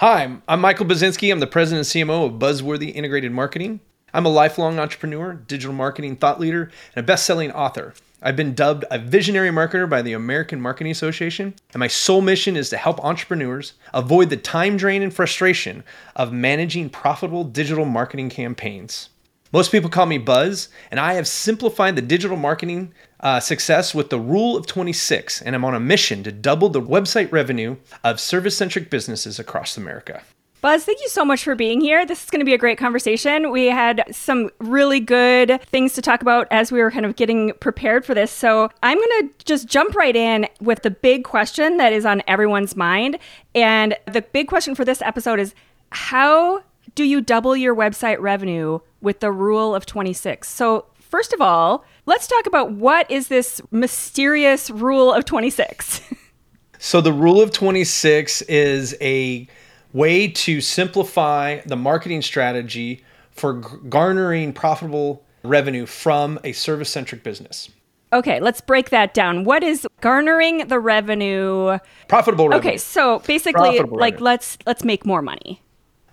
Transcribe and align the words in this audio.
Hi, 0.00 0.36
I'm 0.46 0.60
Michael 0.60 0.84
Buzinski. 0.84 1.32
I'm 1.32 1.40
the 1.40 1.46
president 1.46 1.94
and 1.94 2.10
CMO 2.10 2.26
of 2.26 2.32
Buzzworthy 2.32 2.94
Integrated 2.94 3.32
Marketing. 3.32 3.80
I'm 4.12 4.26
a 4.26 4.28
lifelong 4.28 4.78
entrepreneur, 4.78 5.32
digital 5.32 5.72
marketing 5.72 6.16
thought 6.16 6.38
leader, 6.38 6.70
and 6.94 7.02
a 7.02 7.06
best 7.06 7.24
selling 7.24 7.50
author. 7.50 7.94
I've 8.20 8.36
been 8.36 8.54
dubbed 8.54 8.84
a 8.90 8.98
visionary 8.98 9.48
marketer 9.48 9.88
by 9.88 10.02
the 10.02 10.12
American 10.12 10.60
Marketing 10.60 10.90
Association, 10.90 11.54
and 11.72 11.80
my 11.80 11.86
sole 11.86 12.20
mission 12.20 12.58
is 12.58 12.68
to 12.68 12.76
help 12.76 13.02
entrepreneurs 13.02 13.72
avoid 13.94 14.28
the 14.28 14.36
time 14.36 14.76
drain 14.76 15.00
and 15.00 15.14
frustration 15.14 15.82
of 16.14 16.30
managing 16.30 16.90
profitable 16.90 17.44
digital 17.44 17.86
marketing 17.86 18.28
campaigns. 18.28 19.08
Most 19.52 19.70
people 19.70 19.88
call 19.88 20.06
me 20.06 20.18
Buzz, 20.18 20.68
and 20.90 20.98
I 20.98 21.14
have 21.14 21.28
simplified 21.28 21.94
the 21.94 22.02
digital 22.02 22.36
marketing 22.36 22.92
uh, 23.20 23.38
success 23.38 23.94
with 23.94 24.10
the 24.10 24.18
rule 24.18 24.56
of 24.56 24.66
26, 24.66 25.40
and 25.42 25.54
I'm 25.54 25.64
on 25.64 25.74
a 25.74 25.80
mission 25.80 26.24
to 26.24 26.32
double 26.32 26.68
the 26.68 26.82
website 26.82 27.30
revenue 27.30 27.76
of 28.02 28.18
service 28.18 28.56
centric 28.56 28.90
businesses 28.90 29.38
across 29.38 29.76
America. 29.76 30.22
Buzz, 30.62 30.84
thank 30.84 31.00
you 31.00 31.08
so 31.08 31.24
much 31.24 31.44
for 31.44 31.54
being 31.54 31.80
here. 31.80 32.04
This 32.04 32.24
is 32.24 32.30
going 32.30 32.40
to 32.40 32.44
be 32.44 32.54
a 32.54 32.58
great 32.58 32.76
conversation. 32.76 33.52
We 33.52 33.66
had 33.66 34.02
some 34.10 34.50
really 34.58 34.98
good 34.98 35.62
things 35.66 35.92
to 35.92 36.02
talk 36.02 36.22
about 36.22 36.48
as 36.50 36.72
we 36.72 36.80
were 36.80 36.90
kind 36.90 37.06
of 37.06 37.14
getting 37.14 37.52
prepared 37.60 38.04
for 38.04 38.14
this. 38.14 38.32
So 38.32 38.68
I'm 38.82 38.98
going 38.98 39.28
to 39.28 39.44
just 39.44 39.68
jump 39.68 39.94
right 39.94 40.16
in 40.16 40.48
with 40.60 40.82
the 40.82 40.90
big 40.90 41.22
question 41.22 41.76
that 41.76 41.92
is 41.92 42.04
on 42.04 42.20
everyone's 42.26 42.74
mind. 42.74 43.18
And 43.54 43.96
the 44.06 44.22
big 44.22 44.48
question 44.48 44.74
for 44.74 44.84
this 44.84 45.00
episode 45.02 45.38
is 45.38 45.54
how 45.90 46.64
do 46.94 47.04
you 47.04 47.20
double 47.20 47.56
your 47.56 47.74
website 47.74 48.20
revenue 48.20 48.80
with 49.00 49.20
the 49.20 49.32
rule 49.32 49.74
of 49.74 49.86
26? 49.86 50.48
So, 50.48 50.86
first 51.00 51.32
of 51.32 51.40
all, 51.40 51.84
let's 52.06 52.26
talk 52.26 52.46
about 52.46 52.72
what 52.72 53.10
is 53.10 53.28
this 53.28 53.60
mysterious 53.70 54.70
rule 54.70 55.12
of 55.12 55.24
26? 55.24 56.00
so, 56.78 57.00
the 57.00 57.12
rule 57.12 57.40
of 57.40 57.50
26 57.52 58.42
is 58.42 58.96
a 59.00 59.46
way 59.92 60.28
to 60.28 60.60
simplify 60.60 61.60
the 61.66 61.76
marketing 61.76 62.22
strategy 62.22 63.04
for 63.30 63.54
garnering 63.54 64.52
profitable 64.52 65.24
revenue 65.42 65.86
from 65.86 66.38
a 66.44 66.52
service 66.52 66.90
centric 66.90 67.22
business. 67.22 67.70
Okay, 68.12 68.40
let's 68.40 68.60
break 68.60 68.90
that 68.90 69.14
down. 69.14 69.44
What 69.44 69.62
is 69.62 69.86
garnering 70.00 70.68
the 70.68 70.78
revenue? 70.78 71.78
Profitable 72.08 72.48
revenue. 72.48 72.68
Okay, 72.68 72.78
so 72.78 73.18
basically 73.20 73.52
Profitable 73.52 73.98
like 73.98 74.14
revenue. 74.14 74.24
let's 74.24 74.58
let's 74.64 74.84
make 74.84 75.04
more 75.04 75.22
money. 75.22 75.60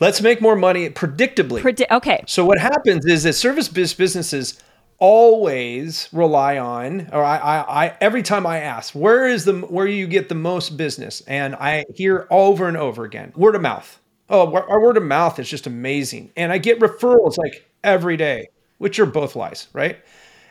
Let's 0.03 0.21
make 0.21 0.41
more 0.41 0.57
money 0.57 0.89
predictably. 0.89 1.61
Predi- 1.61 1.89
okay. 1.89 2.25
So 2.27 2.43
what 2.43 2.59
happens 2.59 3.05
is 3.05 3.23
that 3.23 3.35
service 3.35 3.69
businesses 3.69 4.61
always 4.97 6.09
rely 6.11 6.57
on, 6.57 7.07
or 7.13 7.23
I, 7.23 7.37
I, 7.37 7.85
I, 7.85 7.97
every 8.01 8.21
time 8.21 8.45
I 8.45 8.59
ask, 8.59 8.93
where 8.93 9.25
is 9.25 9.45
the 9.45 9.61
where 9.61 9.87
you 9.87 10.05
get 10.07 10.27
the 10.27 10.35
most 10.35 10.75
business, 10.75 11.21
and 11.21 11.55
I 11.55 11.85
hear 11.95 12.27
over 12.29 12.67
and 12.67 12.75
over 12.75 13.05
again, 13.05 13.31
word 13.37 13.55
of 13.55 13.61
mouth. 13.61 14.01
Oh, 14.29 14.53
our 14.53 14.81
word 14.81 14.97
of 14.97 15.03
mouth 15.03 15.39
is 15.39 15.49
just 15.49 15.67
amazing, 15.67 16.33
and 16.35 16.51
I 16.51 16.57
get 16.57 16.81
referrals 16.81 17.37
like 17.37 17.65
every 17.81 18.17
day, 18.17 18.49
which 18.79 18.99
are 18.99 19.05
both 19.05 19.37
lies, 19.37 19.69
right? 19.71 19.99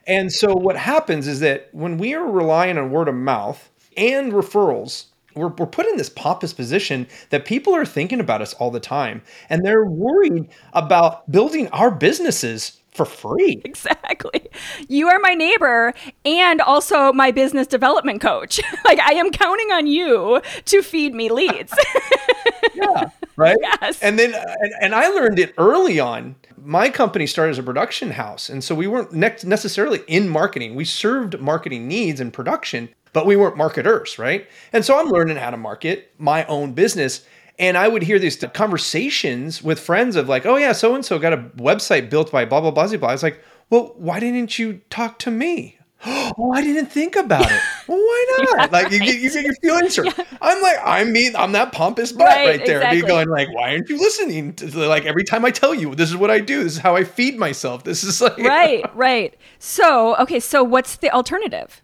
And 0.07 0.33
so 0.33 0.55
what 0.55 0.79
happens 0.79 1.29
is 1.29 1.41
that 1.41 1.69
when 1.73 1.99
we 1.99 2.15
are 2.15 2.25
relying 2.25 2.79
on 2.79 2.91
word 2.91 3.09
of 3.09 3.17
mouth 3.17 3.69
and 3.99 4.33
referrals, 4.33 5.09
we're, 5.35 5.49
we're 5.49 5.67
put 5.67 5.87
in 5.87 5.97
this 5.97 6.09
pompous 6.09 6.53
position 6.53 7.07
that 7.31 7.45
people 7.45 7.75
are 7.75 7.85
thinking 7.85 8.21
about 8.21 8.43
us 8.43 8.55
all 8.55 8.71
the 8.71 8.81
time 8.81 9.23
and 9.49 9.65
they're 9.65 9.85
worried 9.85 10.49
about 10.73 11.31
building 11.31 11.69
our 11.69 11.91
businesses 11.91 12.83
for 12.93 13.05
free. 13.05 13.61
Exactly. 13.73 14.51
You 14.89 15.09
are 15.09 15.19
my 15.19 15.35
neighbor 15.35 15.95
and 16.25 16.61
also 16.61 17.13
my 17.13 17.31
business 17.31 17.67
development 17.67 18.21
coach. 18.21 18.61
like 18.85 19.01
I 19.01 19.15
am 19.15 19.31
counting 19.33 19.73
on 19.73 19.87
you 19.87 20.43
to 20.67 20.83
feed 20.83 21.15
me 21.15 21.31
leads. 21.31 21.75
yeah, 22.75 23.09
right? 23.37 23.57
Yes. 23.61 24.01
And 24.03 24.19
then 24.19 24.35
and, 24.35 24.73
and, 24.81 24.95
I 24.95 25.09
learned 25.09 25.39
it 25.39 25.55
early 25.57 25.99
on. 25.99 26.37
My 26.63 26.91
company 26.91 27.27
started 27.27 27.53
as 27.53 27.59
a 27.59 27.63
production 27.63 28.11
house, 28.11 28.49
and 28.49 28.63
so 28.63 28.75
we 28.75 28.87
weren't 28.87 29.13
ne- 29.13 29.37
necessarily 29.45 30.01
in 30.07 30.29
marketing. 30.29 30.75
We 30.75 30.85
served 30.85 31.41
marketing 31.41 31.89
needs 31.89 32.21
and 32.21 32.33
production, 32.33 32.91
but 33.13 33.27
we 33.27 33.37
weren't 33.37 33.57
marketers, 33.57 34.19
right? 34.19 34.47
And 34.73 34.85
so 34.85 34.99
I'm 34.99 35.09
learning 35.09 35.37
how 35.37 35.51
to 35.51 35.57
market 35.57 36.13
my 36.19 36.45
own 36.47 36.73
business. 36.73 37.27
And 37.59 37.77
I 37.77 37.89
would 37.89 38.03
hear 38.03 38.19
these 38.19 38.37
conversations 38.55 39.63
with 39.63 39.79
friends 39.79 40.17
of 40.17 40.29
like, 40.29 40.47
oh 40.47 40.57
yeah, 40.57 40.73
so 40.73 40.95
and 40.95 41.05
so 41.05 41.19
got 41.19 41.33
a 41.33 41.39
website 41.57 42.11
built 42.11 42.33
by 42.33 42.45
blah 42.45 42.61
blah 42.61 42.71
blah 42.71 42.87
blah. 42.87 43.09
I 43.09 43.13
was 43.13 43.23
like, 43.23 43.43
well, 43.71 43.95
why 43.97 44.21
didn't 44.21 44.59
you 44.59 44.81
talk 44.91 45.19
to 45.21 45.31
me? 45.31 45.79
oh, 46.05 46.53
I 46.53 46.63
didn't 46.63 46.87
think 46.87 47.17
about 47.17 47.51
it. 47.51 47.61
Well, 47.89 47.99
why 47.99 48.37
not? 48.39 48.59
Yeah, 48.59 48.79
like 48.79 48.93
you 48.93 49.01
get 49.01 49.19
you 49.19 49.29
get 49.29 49.45
your 49.45 49.55
feelings 49.57 49.97
hurt. 49.97 50.07
Yeah. 50.17 50.25
I'm 50.41 50.63
like, 50.63 50.77
I'm 50.85 51.13
mean, 51.13 51.35
I'm 51.35 51.51
that 51.53 51.73
pompous 51.73 52.13
butt 52.13 52.29
right, 52.29 52.47
right 52.47 52.65
there. 52.65 52.79
Exactly. 52.79 53.03
going 53.03 53.29
like, 53.29 53.53
why 53.53 53.73
aren't 53.73 53.89
you 53.89 53.99
listening? 53.99 54.55
To, 54.55 54.67
like 54.87 55.05
every 55.05 55.25
time 55.25 55.45
I 55.45 55.51
tell 55.51 55.75
you, 55.75 55.97
this 55.97 56.09
is 56.09 56.17
what 56.17 56.31
I 56.31 56.39
do. 56.39 56.63
This 56.63 56.75
is 56.75 56.79
how 56.79 56.95
I 56.95 57.03
feed 57.03 57.39
myself. 57.39 57.83
This 57.83 58.05
is 58.05 58.21
like 58.21 58.39
right, 58.39 58.85
right. 58.95 59.37
So 59.59 60.17
okay, 60.19 60.39
so 60.39 60.63
what's 60.63 60.97
the 60.97 61.11
alternative? 61.11 61.82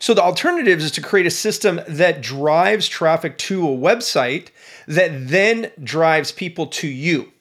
So 0.00 0.14
the 0.14 0.22
alternative 0.22 0.78
is 0.78 0.92
to 0.92 1.02
create 1.02 1.26
a 1.26 1.30
system 1.30 1.80
that 1.88 2.20
drives 2.20 2.88
traffic 2.88 3.36
to 3.38 3.66
a 3.68 3.76
website 3.76 4.48
that 4.86 5.28
then 5.28 5.72
drives 5.82 6.30
people 6.30 6.66
to 6.66 6.88
you, 6.88 7.32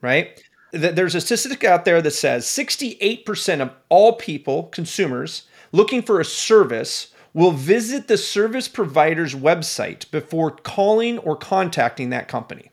right? 0.00 0.42
There's 0.72 1.14
a 1.14 1.20
statistic 1.20 1.64
out 1.64 1.84
there 1.84 2.02
that 2.02 2.10
says 2.12 2.46
68% 2.46 3.60
of 3.60 3.72
all 3.88 4.14
people, 4.14 4.64
consumers, 4.64 5.44
looking 5.70 6.02
for 6.02 6.20
a 6.20 6.24
service 6.24 7.08
will 7.34 7.52
visit 7.52 8.08
the 8.08 8.18
service 8.18 8.68
provider's 8.68 9.34
website 9.34 10.10
before 10.10 10.50
calling 10.50 11.18
or 11.18 11.36
contacting 11.36 12.10
that 12.10 12.28
company. 12.28 12.70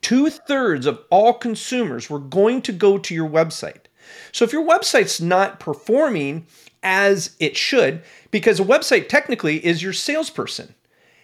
Two 0.00 0.30
thirds 0.30 0.86
of 0.86 1.00
all 1.10 1.34
consumers 1.34 2.10
were 2.10 2.18
going 2.18 2.62
to 2.62 2.72
go 2.72 2.98
to 2.98 3.14
your 3.14 3.28
website. 3.28 3.86
So 4.32 4.44
if 4.44 4.52
your 4.52 4.66
website's 4.66 5.20
not 5.20 5.60
performing 5.60 6.46
as 6.82 7.36
it 7.38 7.56
should, 7.56 8.02
because 8.30 8.60
a 8.60 8.64
website 8.64 9.08
technically 9.08 9.64
is 9.64 9.82
your 9.82 9.92
salesperson. 9.92 10.74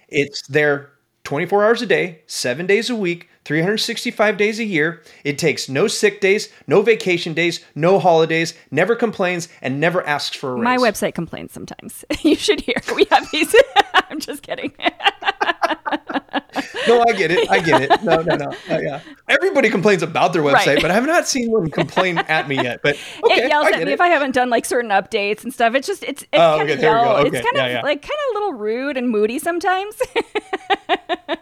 It's 0.08 0.46
there 0.48 0.90
24 1.24 1.64
hours 1.64 1.82
a 1.82 1.86
day, 1.86 2.22
seven 2.26 2.66
days 2.66 2.90
a 2.90 2.96
week, 2.96 3.28
365 3.46 4.36
days 4.36 4.58
a 4.58 4.64
year. 4.64 5.02
It 5.22 5.38
takes 5.38 5.68
no 5.68 5.86
sick 5.86 6.20
days, 6.20 6.48
no 6.66 6.82
vacation 6.82 7.32
days, 7.32 7.64
no 7.76 8.00
holidays, 8.00 8.54
never 8.72 8.96
complains, 8.96 9.48
and 9.62 9.78
never 9.78 10.04
asks 10.04 10.36
for 10.36 10.50
a 10.50 10.54
raise. 10.54 10.64
My 10.64 10.76
website 10.76 11.14
complains 11.14 11.52
sometimes. 11.52 12.04
you 12.22 12.34
should 12.34 12.60
hear. 12.60 12.74
We 12.96 13.06
have 13.12 13.30
these. 13.30 13.54
I'm 13.94 14.18
just 14.18 14.42
kidding. 14.42 14.72
no, 16.88 17.04
I 17.06 17.12
get 17.12 17.30
it. 17.30 17.48
I 17.48 17.60
get 17.60 17.82
it. 17.82 18.02
No, 18.02 18.20
no, 18.22 18.34
no. 18.34 18.52
Yeah. 18.68 19.00
Everybody 19.28 19.70
complains 19.70 20.02
about 20.02 20.32
their 20.32 20.42
website, 20.42 20.66
right. 20.66 20.82
but 20.82 20.90
I 20.90 20.94
have 20.94 21.06
not 21.06 21.28
seen 21.28 21.50
one 21.50 21.70
complain 21.70 22.18
at 22.18 22.48
me 22.48 22.56
yet. 22.56 22.80
But 22.82 22.96
okay, 23.24 23.44
it 23.44 23.48
yells 23.48 23.68
at 23.68 23.76
me 23.76 23.82
it. 23.82 23.88
if 23.88 24.00
I 24.00 24.08
haven't 24.08 24.32
done 24.32 24.50
like 24.50 24.64
certain 24.64 24.90
updates 24.90 25.44
and 25.44 25.54
stuff. 25.54 25.74
It's 25.74 25.86
just 25.86 26.02
it's 26.02 26.24
oh, 26.32 26.36
it's 26.36 26.36
oh, 26.36 26.56
kind 26.58 26.62
okay, 26.62 26.72
of 26.72 26.80
yell. 26.80 27.16
Okay. 27.16 27.28
It's 27.28 27.46
kind 27.46 27.56
yeah, 27.56 27.64
of 27.64 27.72
yeah. 27.72 27.82
like 27.82 28.02
kind 28.02 28.18
of 28.28 28.34
a 28.34 28.38
little 28.38 28.54
rude 28.54 28.96
and 28.96 29.08
moody 29.08 29.38
sometimes. 29.38 29.96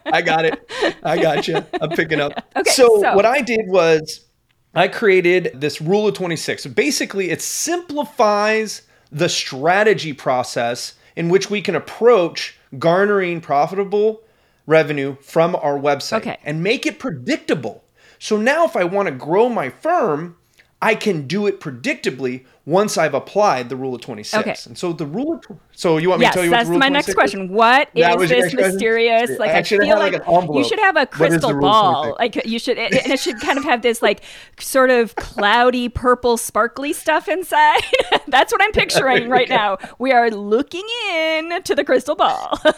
I 0.06 0.22
got 0.22 0.45
it. 0.45 0.71
I 1.03 1.21
got 1.21 1.49
you. 1.49 1.65
I'm 1.81 1.91
picking 1.91 2.21
up. 2.21 2.33
Okay, 2.56 2.71
so, 2.71 3.00
so 3.00 3.15
what 3.15 3.27
I 3.27 3.41
did 3.41 3.62
was 3.67 4.27
I 4.75 4.89
created 4.89 5.53
this 5.55 5.81
rule 5.81 6.06
of 6.06 6.14
26. 6.14 6.67
Basically, 6.67 7.31
it 7.31 7.43
simplifies 7.43 8.82
the 9.11 9.29
strategy 9.29 10.12
process 10.12 10.94
in 11.17 11.29
which 11.29 11.50
we 11.50 11.61
can 11.61 11.75
approach 11.75 12.56
garnering 12.79 13.41
profitable 13.41 14.23
revenue 14.67 15.17
from 15.20 15.55
our 15.56 15.79
website 15.79 16.19
okay. 16.19 16.38
and 16.44 16.62
make 16.62 16.87
it 16.87 16.99
predictable. 16.99 17.85
So 18.19 18.37
now, 18.37 18.64
if 18.64 18.76
I 18.76 18.85
want 18.85 19.09
to 19.09 19.14
grow 19.14 19.49
my 19.49 19.69
firm, 19.69 20.37
I 20.85 20.95
can 20.95 21.27
do 21.27 21.47
it 21.47 21.61
predictably 21.61 22.45
once 22.67 22.99
I've 22.99 23.15
applied 23.15 23.71
the 23.71 23.77
rule 23.77 23.95
of 23.95 24.03
26. 24.03 24.39
Okay. 24.39 24.55
And 24.67 24.77
so 24.77 24.93
the 24.93 25.07
rule 25.07 25.33
of 25.33 25.59
so 25.73 25.97
you 25.97 26.11
want 26.11 26.21
me 26.21 26.27
yes, 26.27 26.35
to 26.35 26.37
tell 26.37 26.45
you 26.45 26.51
that's 26.51 26.69
my 26.69 26.91
next 26.91 27.15
question. 27.15 27.49
What 27.49 27.89
is 27.95 28.29
this 28.29 28.53
mysterious? 28.53 29.31
Like 29.39 29.53
I, 29.53 29.61
I 29.61 29.63
feel 29.63 29.79
like, 29.99 30.27
like 30.27 30.49
you 30.51 30.63
should 30.63 30.79
have 30.79 30.99
a 30.99 31.07
crystal 31.07 31.59
ball. 31.59 32.15
Like 32.19 32.45
you 32.45 32.59
should 32.59 32.77
and 32.77 32.93
it 32.95 33.19
should 33.19 33.41
kind 33.41 33.57
of 33.57 33.65
have 33.65 33.81
this 33.81 34.03
like 34.03 34.21
sort 34.61 34.91
of 34.91 35.17
cloudy 35.17 35.89
purple 35.89 36.37
sparkly 36.37 36.93
stuff 36.93 37.29
inside. 37.29 37.81
that's 38.29 38.53
what 38.53 38.63
I'm 38.63 38.73
picturing 38.73 39.31
right 39.31 39.49
now. 39.49 39.79
We 39.99 40.13
are 40.13 40.31
looking 40.31 40.87
in 41.15 41.63
to 41.63 41.75
the 41.75 41.85
crystal 41.85 42.15
ball. 42.15 42.61
yeah, 42.63 42.73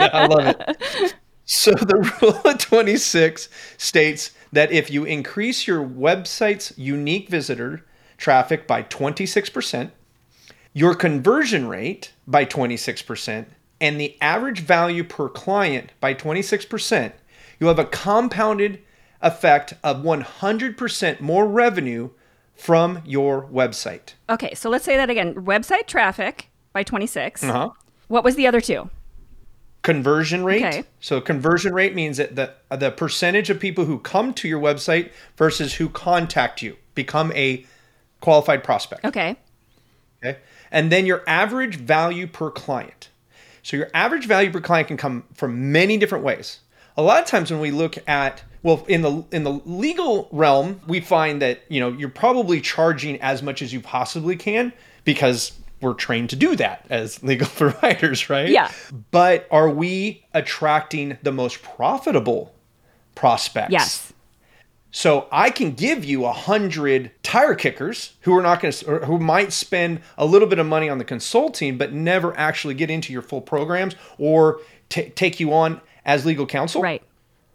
I 0.00 0.26
love 0.26 0.56
it. 0.58 1.14
So 1.44 1.70
the 1.70 2.12
rule 2.22 2.40
of 2.44 2.58
26 2.58 3.48
states 3.78 4.32
that 4.52 4.72
if 4.72 4.90
you 4.90 5.04
increase 5.04 5.66
your 5.66 5.84
website's 5.84 6.76
unique 6.76 7.28
visitor 7.28 7.84
traffic 8.16 8.66
by 8.66 8.82
26%, 8.82 9.90
your 10.72 10.94
conversion 10.94 11.68
rate 11.68 12.12
by 12.26 12.44
26%, 12.44 13.46
and 13.80 14.00
the 14.00 14.16
average 14.20 14.60
value 14.60 15.04
per 15.04 15.28
client 15.28 15.92
by 16.00 16.14
26%, 16.14 17.12
you 17.60 17.66
have 17.66 17.78
a 17.78 17.84
compounded 17.84 18.82
effect 19.22 19.74
of 19.82 19.98
100% 19.98 21.20
more 21.20 21.46
revenue 21.46 22.10
from 22.54 23.02
your 23.04 23.46
website. 23.46 24.14
Okay, 24.28 24.54
so 24.54 24.70
let's 24.70 24.84
say 24.84 24.96
that 24.96 25.10
again. 25.10 25.34
Website 25.34 25.86
traffic 25.86 26.50
by 26.72 26.82
26. 26.82 27.44
Uh-huh. 27.44 27.70
What 28.08 28.24
was 28.24 28.36
the 28.36 28.46
other 28.46 28.60
two? 28.60 28.88
Conversion 29.86 30.42
rate. 30.42 30.64
Okay. 30.64 30.84
So 30.98 31.20
conversion 31.20 31.72
rate 31.72 31.94
means 31.94 32.16
that 32.16 32.34
the 32.34 32.52
the 32.76 32.90
percentage 32.90 33.50
of 33.50 33.60
people 33.60 33.84
who 33.84 34.00
come 34.00 34.34
to 34.34 34.48
your 34.48 34.60
website 34.60 35.12
versus 35.36 35.74
who 35.74 35.88
contact 35.88 36.60
you 36.60 36.76
become 36.96 37.30
a 37.34 37.64
qualified 38.20 38.64
prospect. 38.64 39.04
Okay. 39.04 39.36
Okay. 40.24 40.40
And 40.72 40.90
then 40.90 41.06
your 41.06 41.22
average 41.28 41.76
value 41.76 42.26
per 42.26 42.50
client. 42.50 43.10
So 43.62 43.76
your 43.76 43.88
average 43.94 44.26
value 44.26 44.50
per 44.50 44.60
client 44.60 44.88
can 44.88 44.96
come 44.96 45.22
from 45.34 45.70
many 45.70 45.98
different 45.98 46.24
ways. 46.24 46.62
A 46.96 47.02
lot 47.02 47.22
of 47.22 47.28
times 47.28 47.52
when 47.52 47.60
we 47.60 47.70
look 47.70 47.96
at 48.08 48.42
well 48.64 48.84
in 48.88 49.02
the 49.02 49.24
in 49.30 49.44
the 49.44 49.60
legal 49.64 50.28
realm, 50.32 50.80
we 50.88 50.98
find 50.98 51.40
that, 51.42 51.60
you 51.68 51.78
know, 51.78 51.90
you're 51.92 52.08
probably 52.08 52.60
charging 52.60 53.20
as 53.20 53.40
much 53.40 53.62
as 53.62 53.72
you 53.72 53.80
possibly 53.80 54.34
can 54.34 54.72
because 55.04 55.52
we're 55.80 55.94
trained 55.94 56.30
to 56.30 56.36
do 56.36 56.56
that 56.56 56.86
as 56.90 57.22
legal 57.22 57.48
providers, 57.48 58.30
right? 58.30 58.48
Yeah. 58.48 58.70
But 59.10 59.46
are 59.50 59.68
we 59.70 60.24
attracting 60.34 61.18
the 61.22 61.32
most 61.32 61.62
profitable 61.62 62.54
prospects? 63.14 63.72
Yes. 63.72 64.12
So 64.90 65.28
I 65.30 65.50
can 65.50 65.72
give 65.72 66.06
you 66.06 66.24
a 66.24 66.32
hundred 66.32 67.10
tire 67.22 67.54
kickers 67.54 68.14
who 68.20 68.34
are 68.34 68.42
not 68.42 68.62
going 68.62 68.72
to, 68.72 68.98
who 69.00 69.18
might 69.18 69.52
spend 69.52 70.00
a 70.16 70.24
little 70.24 70.48
bit 70.48 70.58
of 70.58 70.66
money 70.66 70.88
on 70.88 70.96
the 70.96 71.04
consulting, 71.04 71.76
but 71.76 71.92
never 71.92 72.34
actually 72.38 72.72
get 72.72 72.90
into 72.90 73.12
your 73.12 73.20
full 73.20 73.42
programs 73.42 73.94
or 74.16 74.60
t- 74.88 75.10
take 75.10 75.38
you 75.38 75.52
on 75.52 75.82
as 76.06 76.24
legal 76.24 76.46
counsel. 76.46 76.80
Right. 76.80 77.02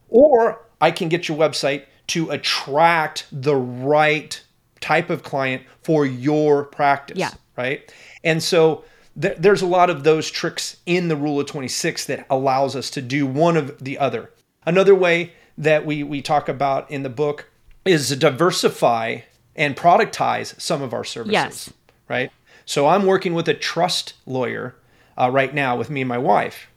Or 0.09 0.67
I 0.79 0.91
can 0.91 1.09
get 1.09 1.27
your 1.27 1.37
website 1.37 1.85
to 2.07 2.29
attract 2.29 3.25
the 3.31 3.55
right 3.55 4.39
type 4.79 5.09
of 5.09 5.23
client 5.23 5.63
for 5.81 6.05
your 6.05 6.65
practice. 6.65 7.17
Yeah. 7.17 7.31
Right. 7.61 7.93
And 8.23 8.41
so 8.41 8.83
th- 9.19 9.37
there's 9.37 9.61
a 9.61 9.67
lot 9.67 9.89
of 9.89 10.03
those 10.03 10.31
tricks 10.31 10.77
in 10.85 11.07
the 11.07 11.15
rule 11.15 11.39
of 11.39 11.47
26 11.47 12.05
that 12.05 12.25
allows 12.29 12.75
us 12.75 12.89
to 12.91 13.01
do 13.01 13.27
one 13.27 13.55
of 13.55 13.83
the 13.83 13.97
other. 13.99 14.31
Another 14.65 14.95
way 14.95 15.33
that 15.57 15.85
we, 15.85 16.03
we 16.03 16.21
talk 16.21 16.49
about 16.49 16.89
in 16.89 17.03
the 17.03 17.09
book 17.09 17.49
is 17.85 18.09
to 18.09 18.15
diversify 18.15 19.19
and 19.55 19.75
productize 19.75 20.59
some 20.59 20.81
of 20.81 20.93
our 20.93 21.03
services. 21.03 21.33
Yes. 21.33 21.73
Right. 22.09 22.31
So 22.65 22.87
I'm 22.87 23.05
working 23.05 23.33
with 23.33 23.47
a 23.47 23.53
trust 23.53 24.13
lawyer 24.25 24.75
uh, 25.19 25.29
right 25.29 25.53
now 25.53 25.75
with 25.77 25.89
me 25.89 26.01
and 26.01 26.09
my 26.09 26.17
wife. 26.17 26.67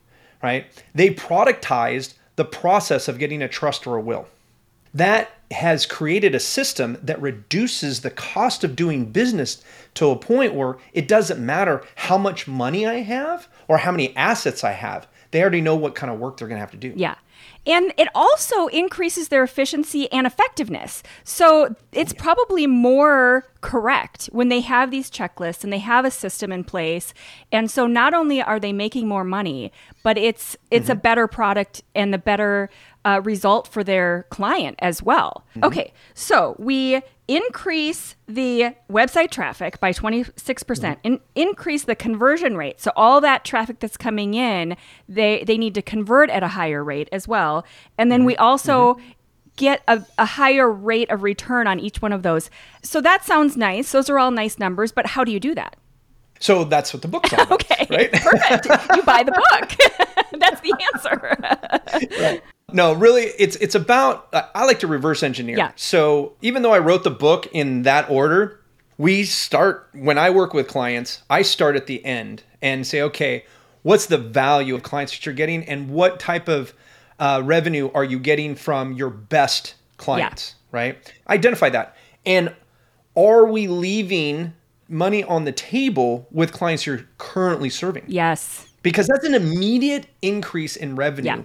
Right. 0.42 0.66
They 0.94 1.14
productized 1.14 2.14
the 2.36 2.44
process 2.44 3.08
of 3.08 3.18
getting 3.18 3.40
a 3.42 3.48
trust 3.48 3.86
or 3.86 3.96
a 3.96 4.00
will. 4.00 4.26
That 4.92 5.30
has 5.54 5.86
created 5.86 6.34
a 6.34 6.40
system 6.40 6.98
that 7.02 7.20
reduces 7.20 8.00
the 8.00 8.10
cost 8.10 8.64
of 8.64 8.76
doing 8.76 9.06
business 9.06 9.62
to 9.94 10.10
a 10.10 10.16
point 10.16 10.54
where 10.54 10.76
it 10.92 11.08
doesn't 11.08 11.44
matter 11.44 11.82
how 11.96 12.18
much 12.18 12.46
money 12.46 12.86
I 12.86 12.96
have 12.96 13.48
or 13.68 13.78
how 13.78 13.90
many 13.90 14.14
assets 14.16 14.62
I 14.62 14.72
have. 14.72 15.06
They 15.30 15.40
already 15.40 15.60
know 15.60 15.76
what 15.76 15.94
kind 15.94 16.12
of 16.12 16.20
work 16.20 16.36
they're 16.36 16.48
going 16.48 16.56
to 16.56 16.60
have 16.60 16.70
to 16.72 16.76
do. 16.76 16.92
Yeah. 16.94 17.16
And 17.66 17.94
it 17.96 18.08
also 18.14 18.66
increases 18.68 19.28
their 19.28 19.42
efficiency 19.42 20.10
and 20.12 20.26
effectiveness. 20.26 21.02
So 21.24 21.74
it's 21.92 22.12
probably 22.12 22.66
more 22.66 23.46
correct 23.60 24.26
when 24.32 24.50
they 24.50 24.60
have 24.60 24.90
these 24.90 25.10
checklists 25.10 25.64
and 25.64 25.72
they 25.72 25.78
have 25.78 26.04
a 26.04 26.10
system 26.10 26.52
in 26.52 26.64
place. 26.64 27.14
And 27.50 27.70
so 27.70 27.86
not 27.86 28.12
only 28.12 28.42
are 28.42 28.60
they 28.60 28.72
making 28.72 29.08
more 29.08 29.24
money, 29.24 29.72
but 30.02 30.18
it's 30.18 30.56
it's 30.70 30.90
a 30.90 30.94
better 30.94 31.26
product 31.26 31.82
and 31.94 32.12
the 32.12 32.18
better 32.18 32.68
uh, 33.04 33.20
result 33.24 33.68
for 33.68 33.82
their 33.82 34.26
client 34.30 34.76
as 34.80 35.02
well. 35.02 35.44
Okay, 35.62 35.92
so 36.14 36.56
we 36.58 37.00
increase 37.26 38.16
the 38.26 38.74
website 38.90 39.30
traffic 39.30 39.80
by 39.80 39.92
26% 39.92 40.96
and 41.04 41.20
increase 41.34 41.84
the 41.84 41.94
conversion 41.94 42.56
rate. 42.56 42.80
So 42.80 42.92
all 42.96 43.20
that 43.22 43.44
traffic 43.44 43.80
that's 43.80 43.96
coming 43.96 44.34
in, 44.34 44.76
they 45.08 45.44
they 45.44 45.56
need 45.56 45.74
to 45.74 45.82
convert 45.82 46.30
at 46.30 46.42
a 46.42 46.48
higher 46.48 46.84
rate 46.84 47.08
as 47.12 47.26
well. 47.26 47.64
And 47.96 48.12
then 48.12 48.20
mm-hmm. 48.20 48.26
we 48.26 48.36
also 48.36 48.94
mm-hmm. 48.94 49.10
get 49.56 49.82
a, 49.88 50.04
a 50.18 50.26
higher 50.26 50.70
rate 50.70 51.10
of 51.10 51.22
return 51.22 51.66
on 51.66 51.80
each 51.80 52.02
one 52.02 52.12
of 52.12 52.22
those. 52.22 52.50
So 52.82 53.00
that 53.00 53.24
sounds 53.24 53.56
nice. 53.56 53.92
Those 53.92 54.10
are 54.10 54.18
all 54.18 54.30
nice 54.30 54.58
numbers, 54.58 54.92
but 54.92 55.06
how 55.06 55.24
do 55.24 55.32
you 55.32 55.40
do 55.40 55.54
that? 55.54 55.76
So 56.40 56.64
that's 56.64 56.92
what 56.92 57.00
the 57.00 57.08
book's 57.08 57.32
all 57.32 57.42
about. 57.42 57.64
Okay. 57.70 57.86
Right? 57.88 58.12
Perfect. 58.12 58.66
you 58.96 59.02
buy 59.02 59.22
the 59.22 59.32
book. 59.32 59.94
that's 60.38 60.60
the 60.60 60.74
answer. 60.94 62.42
No, 62.74 62.92
really, 62.92 63.22
it's 63.22 63.54
it's 63.56 63.76
about. 63.76 64.28
I 64.32 64.64
like 64.64 64.80
to 64.80 64.88
reverse 64.88 65.22
engineer. 65.22 65.56
Yeah. 65.56 65.70
So 65.76 66.34
even 66.42 66.62
though 66.62 66.72
I 66.72 66.80
wrote 66.80 67.04
the 67.04 67.10
book 67.10 67.46
in 67.52 67.82
that 67.82 68.10
order, 68.10 68.60
we 68.98 69.22
start 69.22 69.88
when 69.92 70.18
I 70.18 70.30
work 70.30 70.52
with 70.52 70.66
clients. 70.66 71.22
I 71.30 71.42
start 71.42 71.76
at 71.76 71.86
the 71.86 72.04
end 72.04 72.42
and 72.60 72.84
say, 72.84 73.00
okay, 73.02 73.44
what's 73.82 74.06
the 74.06 74.18
value 74.18 74.74
of 74.74 74.82
clients 74.82 75.12
that 75.12 75.24
you're 75.24 75.36
getting, 75.36 75.62
and 75.64 75.88
what 75.88 76.18
type 76.18 76.48
of 76.48 76.74
uh, 77.20 77.42
revenue 77.44 77.92
are 77.94 78.02
you 78.02 78.18
getting 78.18 78.56
from 78.56 78.92
your 78.92 79.10
best 79.10 79.76
clients? 79.96 80.56
Right. 80.72 80.98
Identify 81.28 81.68
that, 81.70 81.96
and 82.26 82.52
are 83.16 83.46
we 83.46 83.68
leaving 83.68 84.52
money 84.88 85.22
on 85.22 85.44
the 85.44 85.52
table 85.52 86.26
with 86.32 86.52
clients 86.52 86.86
you're 86.86 87.06
currently 87.18 87.70
serving? 87.70 88.02
yes. 88.08 88.66
Because 88.82 89.06
that's 89.06 89.24
an 89.24 89.34
immediate 89.34 90.08
increase 90.20 90.76
in 90.76 90.94
revenue. 90.94 91.26
Yeah. 91.26 91.42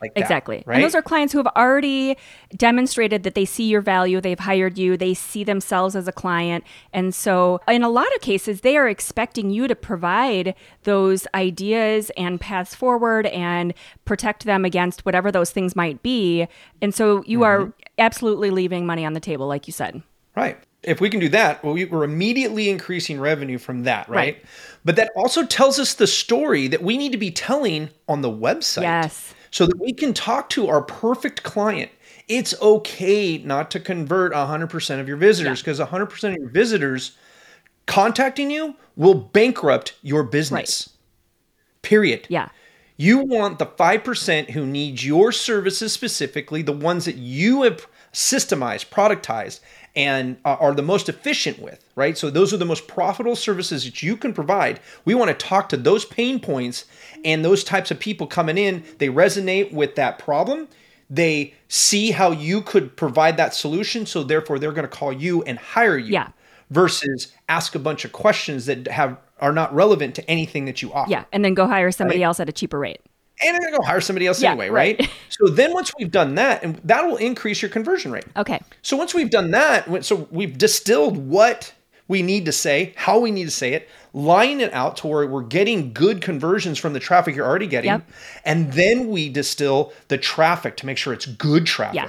Like 0.00 0.14
that, 0.14 0.20
Exactly. 0.20 0.62
right? 0.66 0.76
And 0.76 0.84
those 0.84 0.94
are 0.94 1.02
clients 1.02 1.32
who 1.32 1.38
have 1.40 1.48
already 1.56 2.16
demonstrated 2.56 3.22
that 3.24 3.34
they 3.34 3.44
see 3.44 3.64
your 3.64 3.80
value, 3.80 4.20
they've 4.20 4.38
hired 4.38 4.78
you, 4.78 4.96
they 4.96 5.14
see 5.14 5.44
themselves 5.44 5.96
as 5.96 6.06
a 6.06 6.12
client. 6.12 6.64
And 6.92 7.14
so, 7.14 7.60
in 7.68 7.82
a 7.82 7.88
lot 7.88 8.06
of 8.14 8.20
cases, 8.20 8.60
they 8.60 8.76
are 8.76 8.88
expecting 8.88 9.50
you 9.50 9.66
to 9.68 9.74
provide 9.74 10.54
those 10.84 11.26
ideas 11.34 12.10
and 12.16 12.40
paths 12.40 12.74
forward 12.74 13.26
and 13.26 13.74
protect 14.04 14.44
them 14.44 14.64
against 14.64 15.04
whatever 15.04 15.32
those 15.32 15.50
things 15.50 15.74
might 15.74 16.02
be. 16.02 16.46
And 16.80 16.94
so, 16.94 17.22
you 17.26 17.38
Mm-hmm. 17.40 17.44
are 17.44 17.72
absolutely 17.98 18.50
leaving 18.50 18.86
money 18.86 19.04
on 19.04 19.12
the 19.14 19.20
table, 19.20 19.46
like 19.46 19.66
you 19.66 19.72
said. 19.72 20.02
Right. 20.36 20.56
If 20.84 21.00
we 21.00 21.10
can 21.10 21.18
do 21.18 21.28
that, 21.30 21.64
well, 21.64 21.74
we- 21.74 21.84
we're 21.86 22.04
immediately 22.04 22.68
increasing 22.70 23.18
revenue 23.18 23.58
from 23.58 23.82
that, 23.82 24.08
right? 24.08 24.16
Right. 24.36 24.44
But 24.84 24.94
that 24.96 25.10
also 25.16 25.44
tells 25.44 25.80
us 25.80 25.94
the 25.94 26.06
story 26.06 26.68
that 26.68 26.82
we 26.82 26.96
need 26.96 27.10
to 27.12 27.18
be 27.18 27.32
telling 27.32 27.90
on 28.08 28.22
the 28.22 28.30
website. 28.30 28.82
Yes. 28.82 29.34
So 29.50 29.66
that 29.66 29.78
we 29.78 29.92
can 29.92 30.12
talk 30.12 30.50
to 30.50 30.68
our 30.68 30.82
perfect 30.82 31.42
client. 31.42 31.90
It's 32.28 32.60
okay 32.60 33.38
not 33.38 33.70
to 33.70 33.80
convert 33.80 34.32
100% 34.32 35.00
of 35.00 35.08
your 35.08 35.16
visitors 35.16 35.60
because 35.60 35.80
100% 35.80 36.28
of 36.28 36.36
your 36.36 36.50
visitors 36.50 37.16
contacting 37.86 38.50
you 38.50 38.76
will 38.96 39.14
bankrupt 39.14 39.94
your 40.02 40.22
business. 40.22 40.90
Period. 41.82 42.26
Yeah. 42.28 42.50
You 42.98 43.18
want 43.18 43.58
the 43.58 43.66
5% 43.66 44.50
who 44.50 44.66
need 44.66 45.02
your 45.02 45.32
services 45.32 45.92
specifically, 45.92 46.62
the 46.62 46.72
ones 46.72 47.04
that 47.06 47.16
you 47.16 47.62
have 47.62 47.86
systemized, 48.12 48.90
productized, 48.90 49.60
and 49.98 50.36
uh, 50.44 50.56
are 50.60 50.74
the 50.74 50.82
most 50.82 51.08
efficient 51.08 51.58
with, 51.58 51.84
right? 51.96 52.16
So 52.16 52.30
those 52.30 52.54
are 52.54 52.56
the 52.56 52.64
most 52.64 52.86
profitable 52.86 53.34
services 53.34 53.84
that 53.84 54.00
you 54.00 54.16
can 54.16 54.32
provide. 54.32 54.78
We 55.04 55.16
want 55.16 55.28
to 55.28 55.34
talk 55.46 55.68
to 55.70 55.76
those 55.76 56.04
pain 56.04 56.38
points 56.38 56.84
and 57.24 57.44
those 57.44 57.64
types 57.64 57.90
of 57.90 57.98
people 57.98 58.28
coming 58.28 58.56
in, 58.56 58.84
they 58.98 59.08
resonate 59.08 59.72
with 59.72 59.96
that 59.96 60.20
problem. 60.20 60.68
They 61.10 61.54
see 61.66 62.12
how 62.12 62.30
you 62.30 62.62
could 62.62 62.96
provide 62.96 63.36
that 63.38 63.54
solution, 63.54 64.06
so 64.06 64.22
therefore 64.22 64.60
they're 64.60 64.72
going 64.72 64.88
to 64.88 64.96
call 64.96 65.12
you 65.12 65.42
and 65.42 65.58
hire 65.58 65.98
you 65.98 66.12
Yeah. 66.12 66.28
versus 66.70 67.32
ask 67.48 67.74
a 67.74 67.78
bunch 67.80 68.04
of 68.04 68.12
questions 68.12 68.66
that 68.66 68.86
have 68.86 69.16
are 69.40 69.52
not 69.52 69.74
relevant 69.74 70.14
to 70.16 70.30
anything 70.30 70.64
that 70.66 70.80
you 70.82 70.92
offer 70.92 71.10
Yeah. 71.10 71.24
And 71.32 71.44
then 71.44 71.54
go 71.54 71.66
hire 71.66 71.90
somebody 71.90 72.20
Right. 72.20 72.26
else 72.26 72.38
at 72.40 72.48
a 72.48 72.52
cheaper 72.52 72.78
rate. 72.78 73.00
And 73.42 73.54
they're 73.54 73.60
gonna 73.70 73.78
go 73.78 73.84
hire 73.84 74.00
somebody 74.00 74.26
else 74.26 74.42
Yeah, 74.42 74.50
anyway, 74.50 74.68
right? 74.70 74.98
right. 75.00 75.10
so 75.28 75.48
then 75.48 75.72
once 75.72 75.92
we've 75.98 76.10
done 76.10 76.34
that, 76.36 76.62
and 76.62 76.76
that 76.84 77.06
will 77.06 77.16
increase 77.16 77.62
your 77.62 77.70
conversion 77.70 78.10
rate. 78.12 78.24
Okay. 78.36 78.60
So 78.82 78.96
once 78.96 79.14
we've 79.14 79.30
done 79.30 79.50
that, 79.52 80.04
so 80.04 80.28
we've 80.30 80.56
distilled 80.58 81.16
what 81.16 81.72
we 82.08 82.22
need 82.22 82.46
to 82.46 82.52
say, 82.52 82.94
how 82.96 83.18
we 83.18 83.30
need 83.30 83.44
to 83.44 83.50
say 83.50 83.74
it, 83.74 83.88
line 84.14 84.60
it 84.62 84.72
out 84.72 84.96
to 84.98 85.06
where 85.06 85.26
we're 85.26 85.42
getting 85.42 85.92
good 85.92 86.22
conversions 86.22 86.78
from 86.78 86.94
the 86.94 87.00
traffic 87.00 87.36
you're 87.36 87.46
already 87.46 87.66
getting, 87.66 87.90
Yep. 87.90 88.10
and 88.46 88.72
then 88.72 89.08
we 89.08 89.28
distill 89.28 89.92
the 90.08 90.16
traffic 90.16 90.76
to 90.78 90.86
make 90.86 90.96
sure 90.96 91.12
it's 91.12 91.26
good 91.26 91.66
traffic, 91.66 91.94
Yeah. 91.96 92.08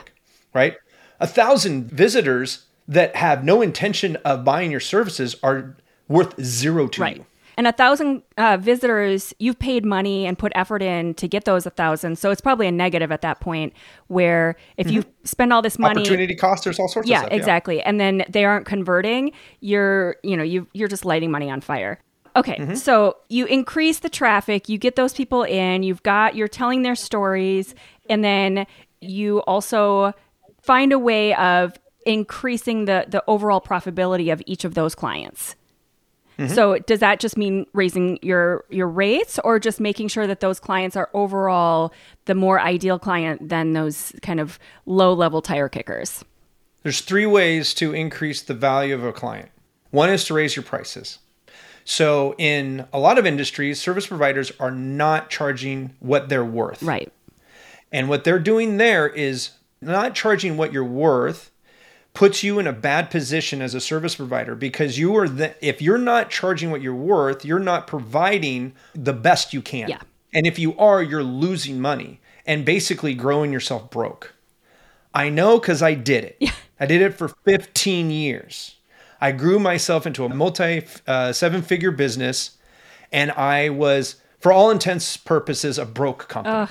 right? 0.54 0.76
A 1.20 1.28
thousand 1.28 1.92
visitors 1.92 2.64
that 2.88 3.16
have 3.18 3.44
no 3.44 3.62
intention 3.62 4.16
of 4.24 4.46
buying 4.46 4.72
your 4.72 4.80
services 4.80 5.36
are 5.44 5.76
worth 6.08 6.42
zero 6.42 6.88
to 6.88 7.02
Right. 7.02 7.18
you. 7.18 7.26
And 7.60 7.68
a 7.68 7.74
thousand 7.74 8.24
uh, 8.38 8.56
visitors, 8.56 9.34
you've 9.38 9.60
paid 9.60 9.84
money 9.84 10.26
and 10.26 10.40
put 10.40 10.54
effort 10.56 10.82
in 10.82 11.14
to 11.16 11.28
get 11.28 11.44
those 11.44 11.66
a 11.66 11.70
thousand. 11.70 12.18
So 12.18 12.32
it's 12.32 12.40
probably 12.40 12.68
a 12.68 12.72
negative 12.72 13.12
at 13.12 13.20
that 13.20 13.42
point 13.42 13.74
where 14.08 14.56
if 14.78 14.90
you 14.90 15.04
spend 15.26 15.52
all 15.52 15.62
this 15.62 15.78
money, 15.78 16.00
Opportunity 16.00 16.36
cost, 16.36 16.64
there's 16.64 16.80
all 16.80 16.88
sorts 16.88 17.10
yeah, 17.10 17.18
of 17.18 17.26
stuff. 17.26 17.34
exactly. 17.38 17.82
And 17.82 18.00
then 18.00 18.24
they 18.30 18.46
aren't 18.46 18.66
converting, 18.66 19.34
you're, 19.60 20.16
you 20.24 20.38
know, 20.38 20.44
you 20.44 20.70
you're 20.72 20.88
just 20.88 21.04
lighting 21.04 21.32
money 21.32 21.52
on 21.52 21.60
fire. 21.60 22.00
Okay, 22.38 22.76
so 22.76 23.18
you 23.28 23.46
increase 23.48 24.00
the 24.00 24.10
traffic, 24.10 24.70
you 24.70 24.78
get 24.78 24.96
those 24.96 25.12
people 25.12 25.44
in, 25.44 25.84
you've 25.84 26.02
got 26.02 26.38
you're 26.38 26.48
telling 26.48 26.84
their 26.84 26.96
stories, 26.96 27.76
and 28.10 28.24
then 28.24 28.68
you 29.02 29.40
also 29.40 30.14
find 30.62 30.94
a 30.94 31.00
way 31.00 31.36
of 31.36 31.78
increasing 32.06 32.86
the 32.86 33.04
the 33.10 33.22
overall 33.28 33.60
profitability 33.60 34.32
of 34.32 34.42
each 34.46 34.64
of 34.64 34.76
those 34.76 34.96
clients. 34.96 35.58
Mm-hmm. 36.40 36.54
So 36.54 36.80
does 36.80 37.00
that 37.00 37.20
just 37.20 37.38
mean 37.38 37.68
raising 37.74 38.18
your 38.22 38.64
your 38.70 38.88
rates 38.88 39.40
or 39.44 39.60
just 39.60 39.82
making 39.82 40.08
sure 40.08 40.26
that 40.26 40.40
those 40.40 40.58
clients 40.58 40.96
are 40.96 41.10
overall 41.14 41.92
the 42.26 42.36
more 42.36 42.62
ideal 42.62 42.98
client 42.98 43.50
than 43.50 43.74
those 43.74 44.14
kind 44.22 44.40
of 44.40 44.58
low 44.86 45.14
level 45.14 45.42
tire 45.42 45.68
kickers? 45.68 46.24
There's 46.84 47.02
three 47.02 47.26
ways 47.26 47.74
to 47.76 47.94
increase 47.94 48.42
the 48.42 48.54
value 48.54 48.96
of 48.96 49.04
a 49.04 49.12
client. 49.12 49.50
One 49.92 50.10
is 50.10 50.24
to 50.26 50.34
raise 50.34 50.56
your 50.56 50.64
prices. 50.64 51.20
So, 51.84 52.36
in 52.38 52.88
a 52.94 53.00
lot 53.00 53.18
of 53.18 53.26
industries, 53.26 53.82
service 53.82 54.08
providers 54.08 54.52
are 54.60 54.72
not 54.72 55.30
charging 55.30 55.96
what 56.00 56.30
they're 56.30 56.46
worth. 56.46 56.84
Right. 56.84 57.12
And 57.92 58.08
what 58.08 58.24
they're 58.24 58.40
doing 58.40 58.78
there 58.78 59.10
is 59.10 59.52
not 59.82 60.14
charging 60.14 60.56
what 60.56 60.72
you're 60.72 60.84
worth 60.86 61.52
puts 62.20 62.44
you 62.44 62.60
in 62.60 62.68
a 62.68 62.74
bad 62.74 63.10
position 63.10 63.62
as 63.62 63.74
a 63.74 63.80
service 63.80 64.16
provider 64.16 64.54
because 64.54 65.00
you 65.00 65.16
are 65.16 65.30
the 65.30 65.56
if 65.66 65.82
you're 65.82 65.98
not 65.98 66.30
charging 66.30 66.70
what 66.70 66.82
you're 66.82 66.94
worth, 66.94 67.46
you're 67.46 67.60
not 67.60 67.88
providing 67.88 68.74
the 68.94 69.14
best 69.14 69.54
you 69.54 69.62
can. 69.62 69.88
Yeah. 69.88 70.02
And 70.34 70.46
if 70.46 70.60
you 70.60 70.78
are, 70.78 71.02
you're 71.02 71.24
losing 71.24 71.80
money 71.80 72.20
and 72.46 72.66
basically 72.66 73.14
growing 73.14 73.54
yourself 73.54 73.90
broke. 73.90 74.36
I 75.14 75.30
know 75.30 75.62
cuz 75.62 75.82
I 75.82 75.94
did 75.94 76.26
it. 76.26 76.36
Yeah. 76.42 76.52
I 76.78 76.86
did 76.88 77.02
it 77.02 77.14
for 77.14 77.30
15 77.46 78.12
years. 78.12 78.76
I 79.22 79.32
grew 79.32 79.58
myself 79.58 80.06
into 80.06 80.26
a 80.26 80.30
multi 80.30 80.86
uh, 81.08 81.32
seven 81.32 81.62
figure 81.62 81.92
business 81.92 82.58
and 83.14 83.32
I 83.32 83.70
was 83.70 84.18
for 84.42 84.52
all 84.52 84.72
intents 84.72 85.16
purposes 85.16 85.78
a 85.78 85.86
broke 85.86 86.28
company. 86.28 86.68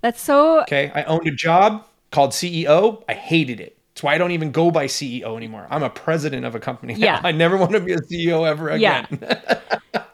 That's 0.00 0.22
so 0.22 0.62
Okay. 0.62 0.92
I 0.94 1.02
owned 1.02 1.26
a 1.26 1.32
job 1.32 1.88
called 2.12 2.30
CEO. 2.30 3.02
I 3.08 3.14
hated 3.14 3.58
it. 3.58 3.78
That's 3.92 4.02
why 4.02 4.14
I 4.14 4.18
don't 4.18 4.30
even 4.30 4.52
go 4.52 4.70
by 4.70 4.86
CEO 4.86 5.36
anymore. 5.36 5.66
I'm 5.70 5.82
a 5.82 5.90
president 5.90 6.46
of 6.46 6.54
a 6.54 6.60
company. 6.60 6.94
Yeah. 6.94 7.20
I 7.24 7.32
never 7.32 7.56
want 7.56 7.72
to 7.72 7.80
be 7.80 7.92
a 7.92 8.00
CEO 8.00 8.46
ever 8.46 8.70
again. 8.70 9.06
Yeah. 9.20 9.68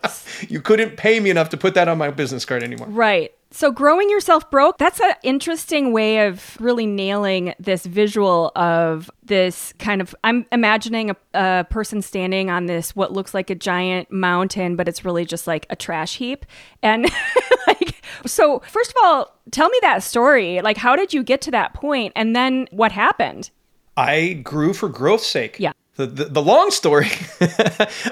you 0.48 0.60
couldn't 0.60 0.96
pay 0.96 1.20
me 1.20 1.30
enough 1.30 1.50
to 1.50 1.56
put 1.56 1.74
that 1.74 1.86
on 1.88 1.96
my 1.96 2.10
business 2.10 2.44
card 2.44 2.62
anymore. 2.62 2.88
Right. 2.88 3.32
So 3.50 3.72
growing 3.72 4.10
yourself 4.10 4.50
broke, 4.50 4.76
that's 4.78 5.00
an 5.00 5.14
interesting 5.22 5.92
way 5.92 6.26
of 6.26 6.60
really 6.60 6.86
nailing 6.86 7.54
this 7.58 7.86
visual 7.86 8.52
of 8.56 9.10
this 9.22 9.72
kind 9.78 10.02
of 10.02 10.14
I'm 10.22 10.44
imagining 10.52 11.10
a, 11.10 11.16
a 11.32 11.66
person 11.70 12.02
standing 12.02 12.50
on 12.50 12.66
this 12.66 12.94
what 12.94 13.12
looks 13.12 13.32
like 13.32 13.48
a 13.48 13.54
giant 13.54 14.10
mountain, 14.10 14.76
but 14.76 14.86
it's 14.86 15.04
really 15.04 15.24
just 15.24 15.46
like 15.46 15.66
a 15.70 15.76
trash 15.76 16.16
heap. 16.16 16.44
And 16.82 17.10
like 17.66 18.02
so 18.26 18.60
first 18.66 18.90
of 18.90 18.96
all, 19.02 19.34
tell 19.50 19.70
me 19.70 19.78
that 19.82 20.02
story. 20.02 20.60
Like 20.60 20.76
how 20.76 20.94
did 20.94 21.14
you 21.14 21.22
get 21.22 21.40
to 21.42 21.50
that 21.52 21.72
point 21.72 22.12
and 22.16 22.36
then 22.36 22.68
what 22.70 22.92
happened? 22.92 23.50
I 23.98 24.34
grew 24.34 24.72
for 24.74 24.88
growth's 24.88 25.26
sake. 25.26 25.56
Yeah. 25.58 25.72
The, 25.96 26.06
the, 26.06 26.24
the 26.26 26.42
long 26.42 26.70
story, 26.70 27.10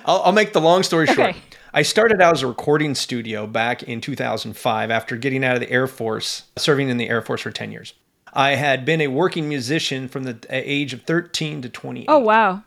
I'll, 0.05 0.23
I'll 0.23 0.33
make 0.33 0.53
the 0.53 0.61
long 0.61 0.83
story 0.83 1.07
short. 1.07 1.31
Okay. 1.31 1.39
I 1.73 1.83
started 1.83 2.21
out 2.21 2.33
as 2.33 2.43
a 2.43 2.49
recording 2.49 2.97
studio 2.97 3.47
back 3.47 3.85
in 3.85 4.01
2005 4.01 4.91
after 4.91 5.17
getting 5.17 5.45
out 5.45 5.55
of 5.55 5.61
the 5.61 5.71
Air 5.71 5.87
Force, 5.87 6.45
serving 6.57 6.89
in 6.89 6.97
the 6.97 7.09
Air 7.09 7.23
Force 7.23 7.43
for 7.43 7.53
10 7.53 7.71
years. 7.71 7.95
I 8.33 8.57
had 8.57 8.85
been 8.85 9.01
a 9.01 9.07
working 9.07 9.49
musician 9.49 10.09
from 10.09 10.25
the 10.25 10.45
age 10.51 10.93
of 10.93 11.03
13 11.03 11.63
to 11.63 11.69
28. 11.69 12.07
Oh 12.09 12.19
wow. 12.19 12.65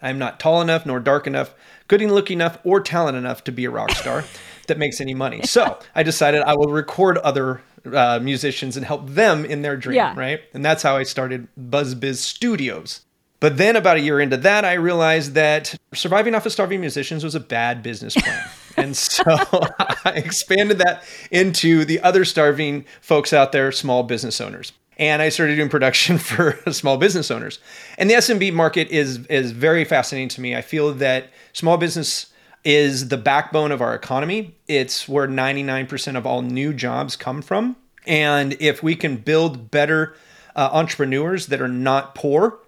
I'm 0.00 0.18
not 0.18 0.40
tall 0.40 0.62
enough, 0.62 0.86
nor 0.86 0.98
dark 0.98 1.26
enough, 1.26 1.54
good 1.88 2.00
looking 2.00 2.38
enough, 2.38 2.58
or 2.64 2.80
talent 2.80 3.18
enough 3.18 3.44
to 3.44 3.52
be 3.52 3.66
a 3.66 3.70
rock 3.70 3.90
star 3.90 4.24
that 4.66 4.78
makes 4.78 5.00
any 5.00 5.14
money. 5.14 5.42
So 5.42 5.78
I 5.94 6.02
decided 6.02 6.42
I 6.42 6.54
will 6.54 6.72
record 6.72 7.18
other 7.18 7.60
uh, 7.90 8.18
musicians 8.22 8.76
and 8.76 8.86
help 8.86 9.08
them 9.08 9.44
in 9.44 9.62
their 9.62 9.76
dream, 9.76 9.96
Yeah. 9.96 10.14
right? 10.16 10.40
And 10.54 10.64
that's 10.64 10.82
how 10.82 10.96
I 10.96 11.02
started 11.02 11.48
Buzz 11.56 11.94
BuzzBiz 11.94 12.16
Studios. 12.16 13.00
But 13.40 13.56
then 13.56 13.74
about 13.74 13.96
a 13.96 14.00
year 14.00 14.20
into 14.20 14.36
that, 14.36 14.64
I 14.64 14.74
realized 14.74 15.34
that 15.34 15.74
surviving 15.92 16.34
off 16.34 16.46
of 16.46 16.52
starving 16.52 16.80
musicians 16.80 17.24
was 17.24 17.34
a 17.34 17.40
bad 17.40 17.82
business 17.82 18.14
plan. 18.14 18.48
and 18.76 18.96
so 18.96 19.22
I 20.06 20.12
expanded 20.14 20.78
that 20.78 21.02
into 21.32 21.84
the 21.84 22.00
other 22.00 22.24
starving 22.24 22.84
folks 23.00 23.32
out 23.32 23.50
there, 23.50 23.72
small 23.72 24.04
business 24.04 24.40
owners. 24.40 24.72
And 24.96 25.20
I 25.22 25.30
started 25.30 25.56
doing 25.56 25.68
production 25.68 26.18
for 26.28 26.56
small 26.70 26.98
business 26.98 27.32
owners. 27.32 27.58
And 27.98 28.08
the 28.08 28.14
SMB 28.14 28.52
market 28.52 28.88
is 28.90 29.26
is 29.26 29.50
very 29.50 29.84
fascinating 29.84 30.28
to 30.28 30.40
me. 30.40 30.54
I 30.54 30.62
feel 30.62 30.92
that 30.94 31.30
small 31.52 31.76
business 31.78 32.31
is 32.64 33.08
the 33.08 33.16
backbone 33.16 33.72
of 33.72 33.80
our 33.80 33.94
economy. 33.94 34.54
It's 34.68 35.08
where 35.08 35.26
99% 35.26 36.16
of 36.16 36.26
all 36.26 36.42
new 36.42 36.72
jobs 36.72 37.16
come 37.16 37.42
from. 37.42 37.76
And 38.06 38.56
if 38.60 38.82
we 38.82 38.94
can 38.94 39.16
build 39.16 39.70
better 39.70 40.14
uh, 40.54 40.70
entrepreneurs 40.72 41.46
that 41.48 41.60
are 41.60 41.68
not 41.68 42.14
poor, 42.14 42.58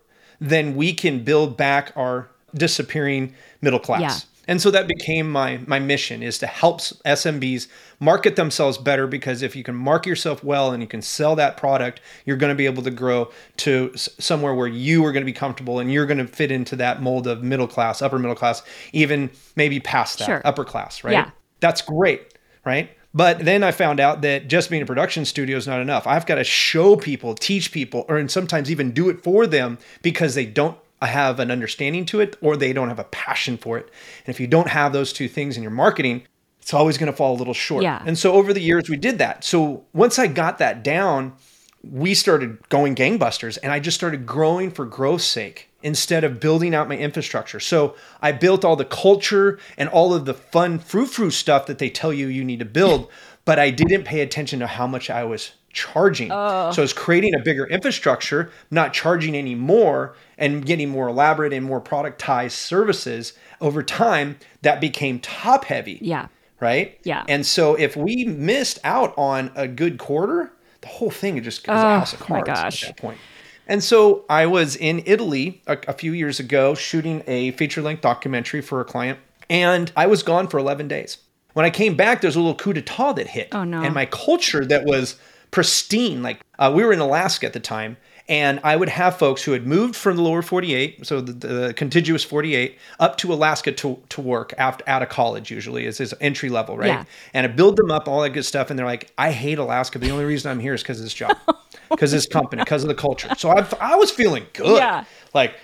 then 0.41 0.75
we 0.77 0.93
can 0.93 1.25
build 1.25 1.57
back 1.57 1.93
our 1.97 2.29
disappearing 2.55 3.35
middle 3.61 3.81
class. 3.81 4.01
Yeah. 4.01 4.34
And 4.47 4.61
so 4.61 4.71
that 4.71 4.87
became 4.87 5.31
my 5.31 5.61
my 5.67 5.79
mission 5.79 6.23
is 6.23 6.39
to 6.39 6.47
help 6.47 6.81
SMBs 6.81 7.69
market 8.01 8.37
themselves 8.37 8.79
better 8.79 9.07
because 9.07 9.43
if 9.43 9.57
you 9.57 9.63
can 9.63 9.75
market 9.75 10.09
yourself 10.09 10.45
well 10.45 10.73
and 10.73 10.83
you 10.83 10.87
can 10.89 11.03
sell 11.03 11.37
that 11.37 11.57
product, 11.57 12.01
you're 12.27 12.37
going 12.37 12.51
to 12.51 12.57
be 12.57 12.67
able 12.67 12.83
to 12.83 12.91
grow 12.91 13.31
to 13.59 13.93
somewhere 13.97 14.55
where 14.55 14.67
you 14.67 15.05
are 15.05 15.13
going 15.13 15.23
to 15.23 15.27
be 15.27 15.33
comfortable 15.33 15.79
and 15.79 15.93
you're 15.93 16.07
going 16.07 16.19
to 16.19 16.27
fit 16.27 16.51
into 16.51 16.77
that 16.77 17.01
mold 17.03 17.27
of 17.27 17.43
middle 17.43 17.69
class, 17.69 18.03
upper 18.03 18.19
middle 18.19 18.37
class, 18.37 18.63
even 18.93 19.31
maybe 19.57 19.81
past 19.81 20.19
that 20.19 20.27
Sure. 20.27 20.43
upper 20.45 20.65
class, 20.65 21.05
right? 21.05 21.13
Yeah. 21.13 21.31
That's 21.61 21.81
great, 21.83 22.35
right? 22.65 22.91
But 23.17 23.45
then 23.45 23.63
I 23.63 23.71
found 23.71 24.01
out 24.01 24.23
that 24.23 24.49
just 24.49 24.71
being 24.71 24.83
a 24.83 24.87
production 24.87 25.25
studio 25.25 25.57
is 25.57 25.69
not 25.69 25.81
enough. 25.81 26.05
I've 26.07 26.27
got 26.27 26.35
to 26.35 26.45
show 26.45 26.97
people, 26.97 27.35
teach 27.35 27.71
people, 27.71 28.05
or 28.09 28.17
and 28.17 28.29
sometimes 28.29 28.73
even 28.73 28.91
do 28.91 29.09
it 29.09 29.23
for 29.23 29.47
them 29.47 29.79
because 30.03 30.35
they 30.35 30.45
don't 30.45 30.77
have 31.07 31.41
an 31.41 31.51
understanding 31.51 32.05
to 32.07 32.21
it 32.21 32.37
or 32.41 32.57
they 32.57 32.73
don't 32.73 32.89
have 32.89 32.99
a 32.99 33.05
passion 33.05 33.57
for 33.57 33.79
it. 33.79 33.91
And 34.27 34.35
if 34.35 34.41
you 34.41 34.47
don't 34.47 34.69
have 34.69 34.93
those 34.93 35.13
two 35.13 35.29
things 35.29 35.57
in 35.57 35.63
your 35.63 35.73
marketing, 35.73 36.27
it's 36.61 36.73
always 36.73 36.97
going 36.97 37.11
to 37.11 37.17
fall 37.17 37.35
a 37.35 37.39
little 37.39 37.55
short. 37.55 37.83
Yeah. 37.83 38.03
And 38.07 38.19
so 38.19 38.33
over 38.33 38.53
the 38.53 38.61
years 38.61 38.89
we 38.89 38.97
did 38.97 39.19
that. 39.19 39.45
So 39.45 39.85
once 39.93 40.19
I 40.19 40.27
got 40.27 40.59
that 40.59 40.83
down, 40.83 41.35
we 41.83 42.15
started 42.15 42.67
going 42.69 42.95
gangbusters 42.95 43.59
and 43.63 43.73
I 43.73 43.81
just 43.81 43.97
started 43.97 44.25
growing 44.25 44.71
for 44.71 44.87
growth's 44.87 45.25
sake 45.25 45.69
instead 45.83 46.25
of 46.25 46.41
building 46.41 46.75
out 46.75 46.89
my 46.89 46.97
infrastructure. 46.97 47.61
So 47.61 47.95
I 48.23 48.33
built 48.33 48.65
all 48.65 48.77
the 48.77 48.87
culture 48.87 49.59
and 49.77 49.91
all 49.91 50.15
of 50.15 50.25
the 50.25 50.33
fun 50.33 50.79
frou 50.79 51.05
frou 51.05 51.31
stuff 51.31 51.67
that 51.67 51.79
they 51.79 51.91
tell 51.91 52.13
you 52.13 52.27
you 52.27 52.43
need 52.43 52.61
to 52.61 52.65
build, 52.65 53.11
but 53.45 53.59
I 53.59 53.71
didn't 53.71 54.05
pay 54.05 54.21
attention 54.21 54.61
to 54.61 54.67
how 54.67 54.87
much 54.87 55.11
I 55.11 55.25
was 55.25 55.53
charging. 55.71 56.31
Oh. 56.33 56.71
So 56.73 56.83
I 56.83 56.85
was 56.85 56.93
creating 56.93 57.35
a 57.35 57.41
bigger 57.41 57.67
infrastructure, 57.67 58.51
not 58.71 58.93
charging 58.93 59.35
any 59.35 59.55
more 59.55 60.15
and 60.39 60.65
getting 60.65 60.89
more 60.89 61.09
elaborate 61.09 61.53
and 61.53 61.65
more 61.67 61.81
productized 61.81 62.53
services. 62.53 63.33
Over 63.61 63.83
time, 63.83 64.39
that 64.63 64.81
became 64.81 65.19
top 65.21 65.65
heavy 65.65 65.99
Yeah. 66.01 66.29
right? 66.61 66.99
Yeah. 67.05 67.25
And 67.29 67.45
so 67.45 67.75
if 67.75 67.97
we 67.97 68.25
missed 68.25 68.79
out 68.85 69.13
on 69.17 69.51
a 69.57 69.67
good 69.67 69.99
quarter, 69.99 70.53
the 70.81 70.89
whole 70.89 71.11
thing 71.11 71.43
just 71.43 71.67
goes 71.67 71.77
a 71.77 71.81
house 71.81 72.13
of 72.13 72.21
my 72.29 72.43
cards 72.43 72.61
gosh. 72.61 72.83
at 72.85 72.89
that 72.97 73.03
point. 73.03 73.19
And 73.67 73.83
so 73.83 74.25
I 74.29 74.47
was 74.47 74.77
in 74.77 75.03
Italy 75.07 75.63
a, 75.67 75.79
a 75.89 75.93
few 75.95 76.13
years 76.13 76.39
ago 76.39 76.75
shooting 76.75 77.23
a 77.27 77.51
feature 77.53 77.81
length 77.83 78.03
documentary 78.03 78.61
for 78.61 78.81
a 78.81 78.85
client, 78.85 79.19
and 79.49 79.91
I 79.97 80.07
was 80.07 80.23
gone 80.23 80.49
for 80.49 80.59
11 80.59 80.87
days. 80.89 81.17
When 81.55 81.65
I 81.65 81.71
came 81.71 81.97
back, 81.97 82.21
there's 82.21 82.37
a 82.37 82.41
little 82.41 82.55
coup 82.55 82.73
d'etat 82.73 83.15
that 83.15 83.27
hit. 83.27 83.49
Oh, 83.53 83.65
no. 83.65 83.83
And 83.83 83.95
my 83.95 84.07
culture 84.07 84.65
that 84.67 84.85
was 84.85 85.17
pristine, 85.51 86.23
like 86.23 86.41
uh, 86.59 86.73
we 86.75 86.85
were 86.85 86.93
in 86.93 86.99
Alaska 87.01 87.47
at 87.47 87.53
the 87.53 87.61
time, 87.61 87.97
and 88.29 88.59
I 88.65 88.75
would 88.75 88.89
have 88.89 89.19
folks 89.19 89.43
who 89.43 89.53
had 89.53 89.67
moved 89.67 89.95
from 89.95 90.17
the 90.17 90.23
lower 90.23 90.41
48, 90.43 91.07
so 91.07 91.21
the, 91.21 91.33
the 91.33 91.75
contiguous 91.75 92.25
48, 92.25 92.79
up 92.99 93.19
to 93.19 93.33
Alaska 93.33 93.71
to, 93.73 94.03
to 94.09 94.21
work 94.21 94.55
after 94.57 94.83
out 94.89 95.03
of 95.03 95.11
college. 95.11 95.51
Usually, 95.51 95.85
is 95.87 95.99
his 95.99 96.15
entry 96.21 96.49
level, 96.49 96.77
right? 96.77 96.87
Yeah. 96.89 97.05
And 97.35 97.45
I 97.47 97.49
build 97.49 97.77
them 97.77 97.91
up, 97.91 98.09
all 98.09 98.23
that 98.23 98.31
good 98.31 98.45
stuff, 98.47 98.71
and 98.71 98.79
they're 98.79 98.87
like, 98.87 99.13
"I 99.19 99.31
hate 99.31 99.59
Alaska, 99.59 99.99
but 99.99 100.07
the 100.07 100.13
only 100.13 100.25
reason 100.25 100.51
I'm 100.51 100.59
here 100.59 100.75
is 100.75 100.83
because 100.83 100.99
of 100.99 101.05
this 101.05 101.15
job, 101.15 101.37
because 101.91 102.13
of 102.13 102.17
this 102.17 102.27
company, 102.27 102.63
because 102.63 102.83
of 102.83 102.89
the 102.89 102.95
culture." 102.95 103.29
So 103.37 103.51
I, 103.51 103.67
I 103.79 103.95
was 103.97 104.11
feeling 104.11 104.47
good, 104.55 104.79
Yeah. 104.79 105.05
like 105.35 105.55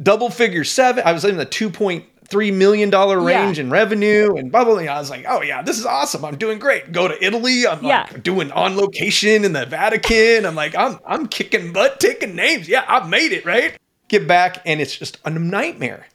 double 0.00 0.30
figure 0.30 0.62
seven. 0.62 1.02
I 1.06 1.12
was 1.12 1.24
in 1.24 1.38
the 1.38 1.44
two 1.46 1.70
point 1.70 2.04
three 2.30 2.50
million 2.50 2.88
dollar 2.90 3.18
Yeah. 3.28 3.44
range 3.44 3.58
in 3.58 3.70
revenue 3.70 4.34
and 4.36 4.50
blah 4.50 4.64
blah. 4.64 4.74
blah. 4.80 4.82
I 4.84 4.98
was 4.98 5.10
like, 5.10 5.24
"Oh 5.28 5.42
yeah, 5.42 5.62
this 5.62 5.78
is 5.78 5.84
awesome. 5.86 6.24
I'm 6.24 6.36
doing 6.36 6.58
great." 6.58 6.92
Go 6.92 7.08
to 7.08 7.24
Italy. 7.24 7.66
I'm 7.66 7.84
Yeah. 7.84 8.06
like 8.10 8.22
doing 8.22 8.50
on 8.52 8.76
location 8.76 9.44
in 9.44 9.52
the 9.52 9.66
Vatican. 9.66 10.46
I'm 10.46 10.54
like, 10.54 10.74
I'm 10.76 10.98
I'm 11.06 11.26
kicking 11.28 11.72
butt, 11.72 12.00
taking 12.00 12.34
names. 12.36 12.68
Yeah, 12.68 12.84
I've 12.88 13.08
made 13.08 13.32
it, 13.32 13.44
right? 13.44 13.76
Get 14.08 14.26
back 14.26 14.62
and 14.64 14.80
it's 14.80 14.96
just 14.96 15.18
a 15.24 15.30
nightmare. 15.30 16.06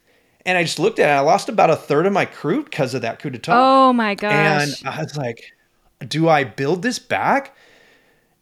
And 0.46 0.58
I 0.58 0.64
just 0.64 0.80
looked 0.80 1.00
at 1.00 1.10
it. 1.10 1.14
I 1.14 1.20
lost 1.22 1.50
about 1.50 1.70
a 1.70 1.76
third 1.76 2.06
of 2.06 2.14
my 2.14 2.26
crew 2.26 2.64
because 2.64 2.94
of 2.94 3.02
that 3.02 3.20
coup 3.20 3.30
d'etat. 3.32 3.54
Oh 3.56 3.94
my 3.94 4.16
gosh. 4.16 4.32
and. 4.32 4.76
I 4.88 5.02
was 5.02 5.18
like, 5.18 5.52
do 6.08 6.30
I 6.30 6.44
build 6.44 6.82
this 6.82 7.00
back? 7.00 7.56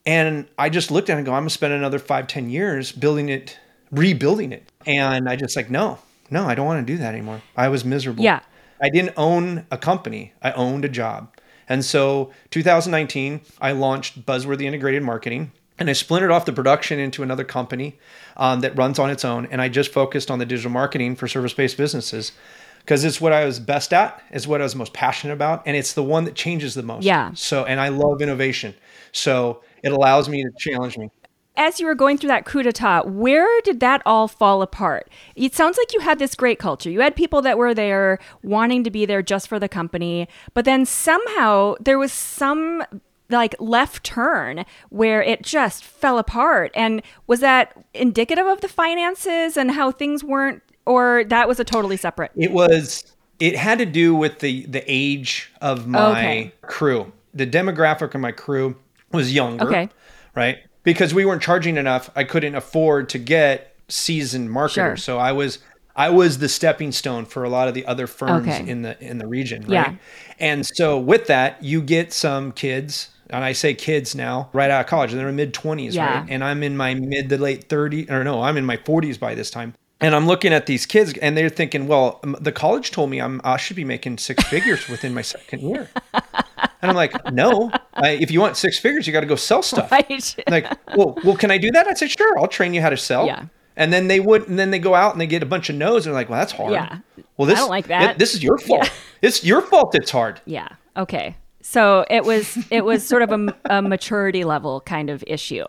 And 0.06 0.48
I 0.58 0.70
just 0.70 0.92
looked 0.92 1.10
at 1.10 1.14
it 1.14 1.18
and 1.20 1.26
go, 1.26 1.32
I'm 1.34 1.42
gonna 1.44 1.50
spend 1.50 1.74
another 1.74 2.00
five, 2.00 2.28
ten 2.28 2.50
years 2.50 2.92
building 2.92 3.30
it, 3.30 3.58
rebuilding 3.92 4.52
it. 4.52 4.64
And 4.86 5.30
I 5.30 5.38
just 5.38 5.56
like, 5.56 5.70
no, 5.70 5.98
no, 6.34 6.46
I 6.46 6.56
don't 6.56 6.66
want 6.66 6.86
to 6.86 6.94
do 6.94 6.98
that 6.98 7.14
anymore. 7.14 7.42
I 7.56 7.70
was 7.70 7.86
miserable. 7.86 8.24
Yeah. 8.24 8.42
I 8.82 8.90
didn't 8.90 9.14
own 9.16 9.66
a 9.72 9.78
company. 9.78 10.34
I 10.42 10.52
owned 10.52 10.84
a 10.84 10.90
job. 10.90 11.34
And 11.70 11.86
so 11.86 12.32
2019, 12.50 13.42
I 13.62 13.72
launched 13.72 14.26
Buzzworthy 14.26 14.64
Integrated 14.64 15.04
Marketing 15.04 15.52
and 15.80 15.90
I 15.90 15.94
splintered 15.94 16.32
off 16.32 16.46
the 16.46 16.54
production 16.54 17.00
into 17.00 17.24
another 17.24 17.44
company 17.44 17.98
um, 18.36 18.60
that 18.62 18.78
runs 18.78 19.00
on 19.00 19.10
its 19.10 19.24
own. 19.24 19.48
And 19.48 19.62
I 19.62 19.70
just 19.70 19.92
focused 19.92 20.30
on 20.30 20.40
the 20.40 20.46
digital 20.46 20.72
marketing 20.72 21.16
for 21.16 21.28
service-based 21.28 21.78
businesses 21.78 22.34
because 22.80 23.04
it's 23.06 23.22
what 23.22 23.32
I 23.32 23.46
was 23.46 23.60
best 23.60 23.94
at, 23.94 24.22
it's 24.32 24.46
what 24.46 24.60
I 24.60 24.66
was 24.66 24.76
most 24.76 24.94
passionate 24.94 25.34
about, 25.34 25.64
and 25.66 25.78
it's 25.78 25.94
the 25.94 26.04
one 26.04 26.26
that 26.26 26.36
changes 26.36 26.74
the 26.74 26.84
most. 26.84 27.06
Yeah. 27.06 27.32
So, 27.34 27.64
and 27.64 27.80
I 27.80 27.88
love 27.88 28.22
innovation. 28.22 28.76
So 29.14 29.62
it 29.84 29.94
allows 29.94 30.28
me 30.28 30.44
to 30.44 30.52
challenge 30.58 30.98
me. 30.98 31.10
As 31.56 31.80
you 31.80 31.86
were 31.86 31.94
going 31.96 32.18
through 32.18 32.30
that 32.30 32.46
coup 32.46 32.64
d'etat, 32.64 33.04
where 33.06 33.48
did 33.62 33.80
that 33.80 34.02
all 34.06 34.28
fall 34.28 34.64
apart? 34.64 35.10
It 35.36 35.54
sounds 35.54 35.78
like 35.78 35.94
you 35.94 36.00
had 36.00 36.18
this 36.18 36.34
great 36.34 36.58
culture. 36.58 36.90
You 36.90 37.02
had 37.02 37.16
people 37.16 37.44
that 37.44 37.60
were 37.60 37.76
there 37.76 38.18
wanting 38.42 38.84
to 38.86 38.90
be 38.90 39.06
there 39.06 39.22
just 39.22 39.48
for 39.48 39.60
the 39.60 39.70
company, 39.70 40.28
but 40.56 40.66
then 40.66 40.86
somehow 40.86 41.76
there 41.80 42.00
was 42.00 42.12
some 42.12 42.84
like 43.30 43.56
left 43.60 44.04
turn 44.04 44.66
where 44.90 45.22
it 45.22 45.44
just 45.44 45.84
fell 45.84 46.18
apart. 46.18 46.72
And 46.74 47.02
was 47.28 47.40
that 47.42 47.86
indicative 47.94 48.46
of 48.48 48.62
the 48.62 48.68
finances 48.68 49.56
and 49.56 49.72
how 49.72 49.92
things 49.92 50.24
weren't, 50.24 50.62
or 50.88 51.24
that 51.26 51.48
was 51.48 51.60
a 51.60 51.64
totally 51.64 51.98
separate? 51.98 52.32
It 52.36 52.52
was. 52.52 53.04
It 53.40 53.56
had 53.56 53.78
to 53.78 53.86
do 53.86 54.16
with 54.16 54.40
the 54.40 54.66
the 54.66 54.84
age 54.88 55.52
of 55.62 55.88
my 55.88 56.12
Okay. 56.12 56.54
crew. 56.64 57.12
The 57.34 57.46
demographic 57.48 58.14
of 58.16 58.22
my 58.22 58.32
crew 58.32 58.76
was 59.12 59.34
younger. 59.34 59.66
Okay. 59.68 59.90
Right. 60.36 60.58
Because 60.84 61.14
we 61.14 61.26
weren't 61.26 61.42
charging 61.42 61.78
enough, 61.78 62.10
I 62.16 62.24
couldn't 62.24 62.56
afford 62.56 63.10
to 63.10 63.20
get 63.20 63.76
seasoned 63.88 64.52
marketers. 64.52 64.74
Sure. 64.74 64.98
So 64.98 65.18
I 65.18 65.32
was 65.32 65.60
I 65.96 66.10
was 66.10 66.40
the 66.40 66.50
stepping 66.50 66.92
stone 66.92 67.26
for 67.26 67.44
a 67.44 67.50
lot 67.50 67.68
of 67.68 67.74
the 67.76 67.86
other 67.86 68.08
firms 68.08 68.48
Okay. 68.48 68.68
in 68.70 68.82
the 68.82 69.00
in 69.04 69.18
the 69.20 69.28
region. 69.28 69.62
Right. 69.64 69.72
Yeah. 69.72 69.94
And 70.40 70.66
so 70.66 70.98
with 70.98 71.28
that, 71.28 71.64
you 71.64 71.82
get 71.82 72.12
some 72.14 72.52
kids. 72.52 73.10
And 73.30 73.44
I 73.44 73.54
say 73.54 73.74
kids 73.74 74.14
now, 74.14 74.50
right 74.54 74.70
out 74.70 74.82
of 74.82 74.88
college, 74.88 75.12
and 75.12 75.20
they're 75.20 75.30
in 75.30 75.36
mid 75.36 75.54
20s, 75.56 75.94
Yeah. 75.94 76.20
right? 76.20 76.30
And 76.30 76.44
I'm 76.44 76.62
in 76.62 76.78
my 76.78 76.94
mid 76.94 77.30
to 77.30 77.38
late 77.38 77.68
30s, 77.68 78.12
or 78.12 78.24
no, 78.24 78.44
I'm 78.44 78.58
in 78.58 78.66
my 78.66 78.78
40s 78.78 79.20
by 79.20 79.34
this 79.34 79.50
time. 79.50 79.74
And 80.02 80.14
I'm 80.14 80.28
looking 80.28 80.54
at 80.54 80.66
these 80.68 80.86
kids, 80.86 81.14
and 81.20 81.36
they're 81.36 81.50
thinking, 81.50 81.88
well, 81.88 82.20
the 82.24 82.52
college 82.52 82.92
told 82.92 83.10
me 83.10 83.20
I'm, 83.22 83.40
I 83.44 83.58
should 83.58 83.78
be 83.78 83.86
making 83.86 84.18
six 84.18 84.44
figures 84.44 84.88
within 84.90 85.14
my 85.14 85.22
second 85.22 85.62
year. 85.62 85.90
And 86.84 86.92
I'm 86.92 86.96
like, 86.98 87.32
no, 87.32 87.72
I, 87.94 88.12
if 88.12 88.30
you 88.30 88.42
want 88.42 88.58
six 88.58 88.78
figures, 88.78 89.08
you 89.08 89.14
got 89.14 89.22
to 89.22 89.26
go 89.26 89.36
sell 89.38 89.64
stuff. 89.64 89.90
Right. 89.92 90.36
Like, 90.50 90.66
well, 90.96 91.18
well, 91.24 91.38
can 91.38 91.50
I 91.50 91.58
do 91.58 91.72
that? 91.72 91.88
I 91.88 91.94
said, 91.94 92.12
sure, 92.12 92.38
I'll 92.38 92.48
train 92.48 92.74
you 92.74 92.82
how 92.82 92.90
to 92.90 92.98
sell. 92.98 93.26
Yeah. 93.26 93.46
And 93.76 93.92
then 93.92 94.08
they 94.08 94.20
would, 94.20 94.48
and 94.50 94.60
then 94.60 94.70
they 94.70 94.80
go 94.80 94.94
out 94.94 95.14
and 95.14 95.22
they 95.22 95.26
get 95.26 95.42
a 95.42 95.46
bunch 95.48 95.70
of 95.70 95.76
no's, 95.78 96.06
and 96.06 96.14
they're 96.14 96.22
like, 96.22 96.30
well, 96.30 96.40
that's 96.40 96.52
hard. 96.52 96.74
Yeah. 96.74 97.00
Well, 97.38 97.48
this 97.48 97.58
I 97.58 97.62
don't 97.62 97.70
like 97.70 97.88
that. 97.88 98.20
This 98.20 98.36
is 98.36 98.44
your 98.44 98.58
fault. 98.58 98.92
It's 99.22 99.44
your 99.44 99.62
fault. 99.62 99.96
It's 99.96 100.12
hard. 100.12 100.42
Yeah. 100.46 100.68
Okay. 100.98 101.36
So 101.62 102.06
it 102.10 102.26
was 102.26 102.58
it 102.70 102.84
was 102.84 103.08
sort 103.08 103.22
of 103.22 103.32
a, 103.32 103.58
a 103.70 103.82
maturity 103.82 104.44
level 104.44 104.82
kind 104.82 105.10
of 105.10 105.24
issue. 105.26 105.64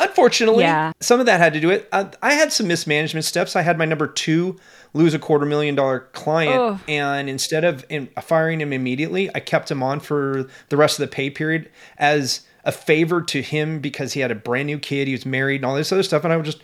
Unfortunately, 0.00 0.64
Yeah. 0.64 0.92
some 1.00 1.20
of 1.20 1.26
that 1.26 1.40
had 1.40 1.52
to 1.52 1.60
do 1.60 1.68
it. 1.68 1.86
I, 1.92 2.08
I 2.22 2.32
had 2.32 2.52
some 2.54 2.66
mismanagement 2.66 3.26
steps. 3.26 3.54
I 3.54 3.60
had 3.60 3.76
my 3.76 3.84
number 3.84 4.06
two 4.06 4.56
lose 4.92 5.14
a 5.14 5.18
quarter 5.18 5.46
million 5.46 5.74
dollar 5.74 6.00
client, 6.12 6.60
Ugh. 6.60 6.80
and 6.88 7.28
instead 7.28 7.64
of 7.64 7.84
in, 7.88 8.08
firing 8.22 8.60
him 8.60 8.72
immediately, 8.72 9.30
I 9.34 9.40
kept 9.40 9.70
him 9.70 9.82
on 9.82 10.00
for 10.00 10.48
the 10.68 10.76
rest 10.76 10.98
of 10.98 11.08
the 11.08 11.14
pay 11.14 11.30
period 11.30 11.70
as 11.98 12.42
a 12.64 12.72
favor 12.72 13.22
to 13.22 13.40
him 13.40 13.80
because 13.80 14.12
he 14.12 14.20
had 14.20 14.30
a 14.30 14.34
brand 14.34 14.66
new 14.66 14.78
kid, 14.78 15.06
he 15.06 15.14
was 15.14 15.24
married, 15.24 15.56
and 15.56 15.64
all 15.64 15.74
this 15.74 15.92
other 15.92 16.02
stuff. 16.02 16.24
And 16.24 16.32
I 16.32 16.36
would 16.36 16.44
just, 16.46 16.62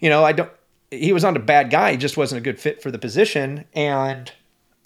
you 0.00 0.08
know, 0.08 0.24
I 0.24 0.32
don't. 0.32 0.50
He 0.90 1.12
was 1.12 1.24
not 1.24 1.36
a 1.36 1.40
bad 1.40 1.70
guy. 1.70 1.92
He 1.92 1.96
just 1.96 2.16
wasn't 2.16 2.38
a 2.40 2.42
good 2.42 2.60
fit 2.60 2.82
for 2.82 2.90
the 2.90 2.98
position, 2.98 3.64
and 3.74 4.30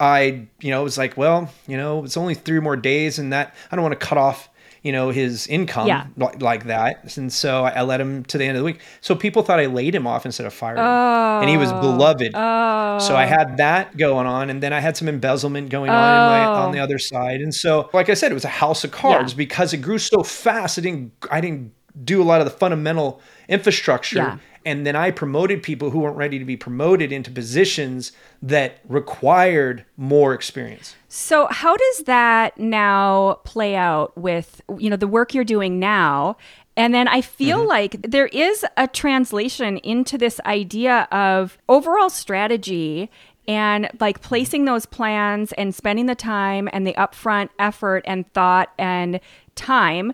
I, 0.00 0.47
you 0.61 0.71
know, 0.71 0.83
was 0.83 0.97
like, 0.97 1.16
well, 1.16 1.52
you 1.67 1.76
know, 1.76 2.04
it's 2.04 2.17
only 2.17 2.34
three 2.34 2.60
more 2.60 2.76
days, 2.76 3.19
and 3.19 3.32
that 3.32 3.54
I 3.71 3.76
don't 3.76 3.82
want 3.82 3.99
to 3.99 4.06
cut 4.06 4.17
off, 4.19 4.49
you 4.82 4.93
know, 4.93 5.10
his 5.10 5.47
income 5.47 5.86
Yeah. 5.88 6.06
like, 6.17 6.41
like 6.43 6.64
that. 6.64 7.17
And 7.17 7.32
so 7.32 7.64
I, 7.64 7.71
I 7.71 7.82
let 7.82 8.00
him 8.00 8.25
to 8.26 8.38
the 8.38 8.45
end 8.45 8.56
of 8.56 8.60
the 8.60 8.64
week. 8.64 8.80
So 9.00 9.14
people 9.14 9.43
thought 9.43 9.60
I 9.60 9.67
laid 9.67 9.95
him 9.95 10.06
off 10.06 10.25
instead 10.26 10.47
of 10.47 10.54
firing 10.54 10.78
him, 10.78 10.84
and 10.86 11.49
he 11.50 11.56
was 11.56 11.71
oh. 11.73 11.80
beloved. 11.80 12.32
Oh. 12.34 12.99
So 13.00 13.17
I 13.17 13.25
had 13.26 13.56
that 13.58 13.97
going 13.97 14.26
on, 14.26 14.50
and 14.50 14.62
then 14.62 14.73
I 14.73 14.80
had 14.80 14.97
some 14.97 15.08
embezzlement 15.08 15.71
going 15.71 15.91
on 15.91 15.97
in 15.97 16.30
my, 16.30 16.45
on 16.45 16.69
Oh. 16.69 16.73
the 16.73 16.80
other 16.80 16.99
side. 16.99 17.41
And 17.41 17.54
so, 17.54 17.91
like 17.93 18.08
I 18.08 18.14
said, 18.14 18.30
it 18.30 18.34
was 18.34 18.45
a 18.45 18.49
house 18.49 18.84
of 18.84 18.91
cards 18.91 19.32
Yeah. 19.32 19.36
because 19.38 19.73
it 19.73 19.78
grew 19.78 19.99
so 19.99 20.23
fast. 20.23 20.78
I 20.78 20.82
didn't, 20.82 21.12
I 21.30 21.41
didn't 21.41 21.73
do 22.04 22.23
a 22.23 22.25
lot 22.25 22.41
of 22.41 22.45
the 22.45 22.50
fundamental 22.50 23.21
infrastructure. 23.49 24.19
Yeah. 24.19 24.39
And 24.65 24.87
then 24.87 24.97
I 24.97 25.11
promoted 25.13 25.63
people 25.63 25.91
who 25.91 26.00
weren't 26.00 26.17
ready 26.17 26.39
to 26.39 26.45
be 26.45 26.56
promoted 26.56 27.11
into 27.11 27.30
positions 27.30 28.13
that 28.43 28.80
required 28.87 29.84
more 29.97 30.34
experience. 30.34 30.95
So 31.08 31.47
how 31.50 31.76
does 31.76 31.99
that 32.04 32.58
now 32.58 33.41
play 33.45 33.76
out 33.76 34.17
with 34.19 34.61
you 34.78 34.91
know 34.91 34.97
the 34.97 35.08
work 35.08 35.32
you're 35.32 35.45
doing 35.45 35.78
now? 35.78 36.37
And 36.76 36.93
then 36.95 37.08
I 37.08 37.23
feel 37.23 37.58
Mm-hmm. 37.61 37.69
like 37.69 38.02
there 38.02 38.26
is 38.26 38.65
a 38.76 38.87
translation 38.87 39.78
into 39.78 40.19
this 40.19 40.39
idea 40.45 41.08
of 41.11 41.56
overall 41.69 42.11
strategy 42.11 43.11
and 43.49 43.89
like 44.00 44.21
placing 44.21 44.67
those 44.67 44.84
plans 44.87 45.52
and 45.52 45.75
spending 45.75 46.06
the 46.06 46.15
time 46.15 46.69
and 46.73 46.87
the 46.87 46.93
upfront 46.95 47.49
effort 47.58 48.04
and 48.06 48.30
thought 48.34 48.71
and 48.78 49.19
time 49.54 50.13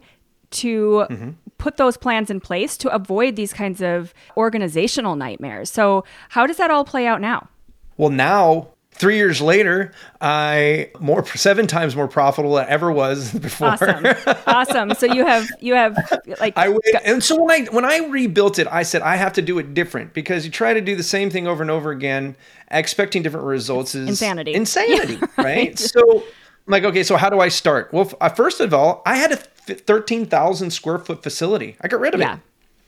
to 0.52 1.06
Mm-hmm 1.10 1.30
put 1.58 1.76
those 1.76 1.96
plans 1.96 2.30
in 2.30 2.40
place 2.40 2.76
to 2.78 2.94
avoid 2.94 3.36
these 3.36 3.52
kinds 3.52 3.80
of 3.80 4.12
organizational 4.36 5.16
nightmares. 5.16 5.70
So, 5.70 6.04
how 6.30 6.46
does 6.46 6.56
that 6.56 6.70
all 6.70 6.84
play 6.84 7.06
out 7.06 7.20
now? 7.20 7.48
Well, 7.96 8.10
now 8.10 8.68
three 8.94 9.16
years 9.16 9.40
later, 9.40 9.92
I 10.20 10.90
more 11.00 11.26
seven 11.26 11.66
times 11.66 11.94
more 11.94 12.08
profitable 12.08 12.54
than 12.54 12.66
I 12.66 12.68
ever 12.68 12.90
was 12.90 13.32
before. 13.38 13.68
Awesome, 13.68 14.06
awesome. 14.46 14.94
So 14.94 15.06
you 15.06 15.26
have 15.26 15.48
you 15.60 15.74
have 15.74 15.96
like 16.40 16.56
I 16.56 16.68
would, 16.68 16.82
and 17.04 17.22
so 17.22 17.42
when 17.42 17.50
I 17.50 17.64
when 17.70 17.84
I 17.84 17.98
rebuilt 18.08 18.58
it, 18.58 18.66
I 18.70 18.82
said 18.82 19.02
I 19.02 19.16
have 19.16 19.32
to 19.34 19.42
do 19.42 19.58
it 19.58 19.74
different 19.74 20.14
because 20.14 20.44
you 20.44 20.50
try 20.50 20.72
to 20.72 20.80
do 20.80 20.96
the 20.96 21.02
same 21.02 21.30
thing 21.30 21.46
over 21.46 21.62
and 21.62 21.70
over 21.70 21.90
again, 21.90 22.36
expecting 22.70 23.22
different 23.22 23.46
results 23.46 23.94
is 23.94 24.08
insanity, 24.08 24.54
insanity, 24.54 25.16
right? 25.36 25.38
right? 25.38 25.78
So. 25.78 26.24
I'm 26.66 26.70
like, 26.70 26.84
okay, 26.84 27.02
so 27.02 27.18
how 27.18 27.28
do 27.28 27.40
I 27.40 27.48
start? 27.48 27.92
Well, 27.92 28.10
uh, 28.22 28.30
first 28.30 28.58
of 28.60 28.72
all, 28.72 29.02
I 29.04 29.16
had 29.16 29.32
to 29.32 29.36
13,000 29.66 30.70
square 30.70 30.98
foot 30.98 31.22
facility. 31.22 31.76
I 31.80 31.88
got 31.88 32.00
rid 32.00 32.14
of 32.14 32.20
yeah. 32.20 32.34
it. 32.34 32.40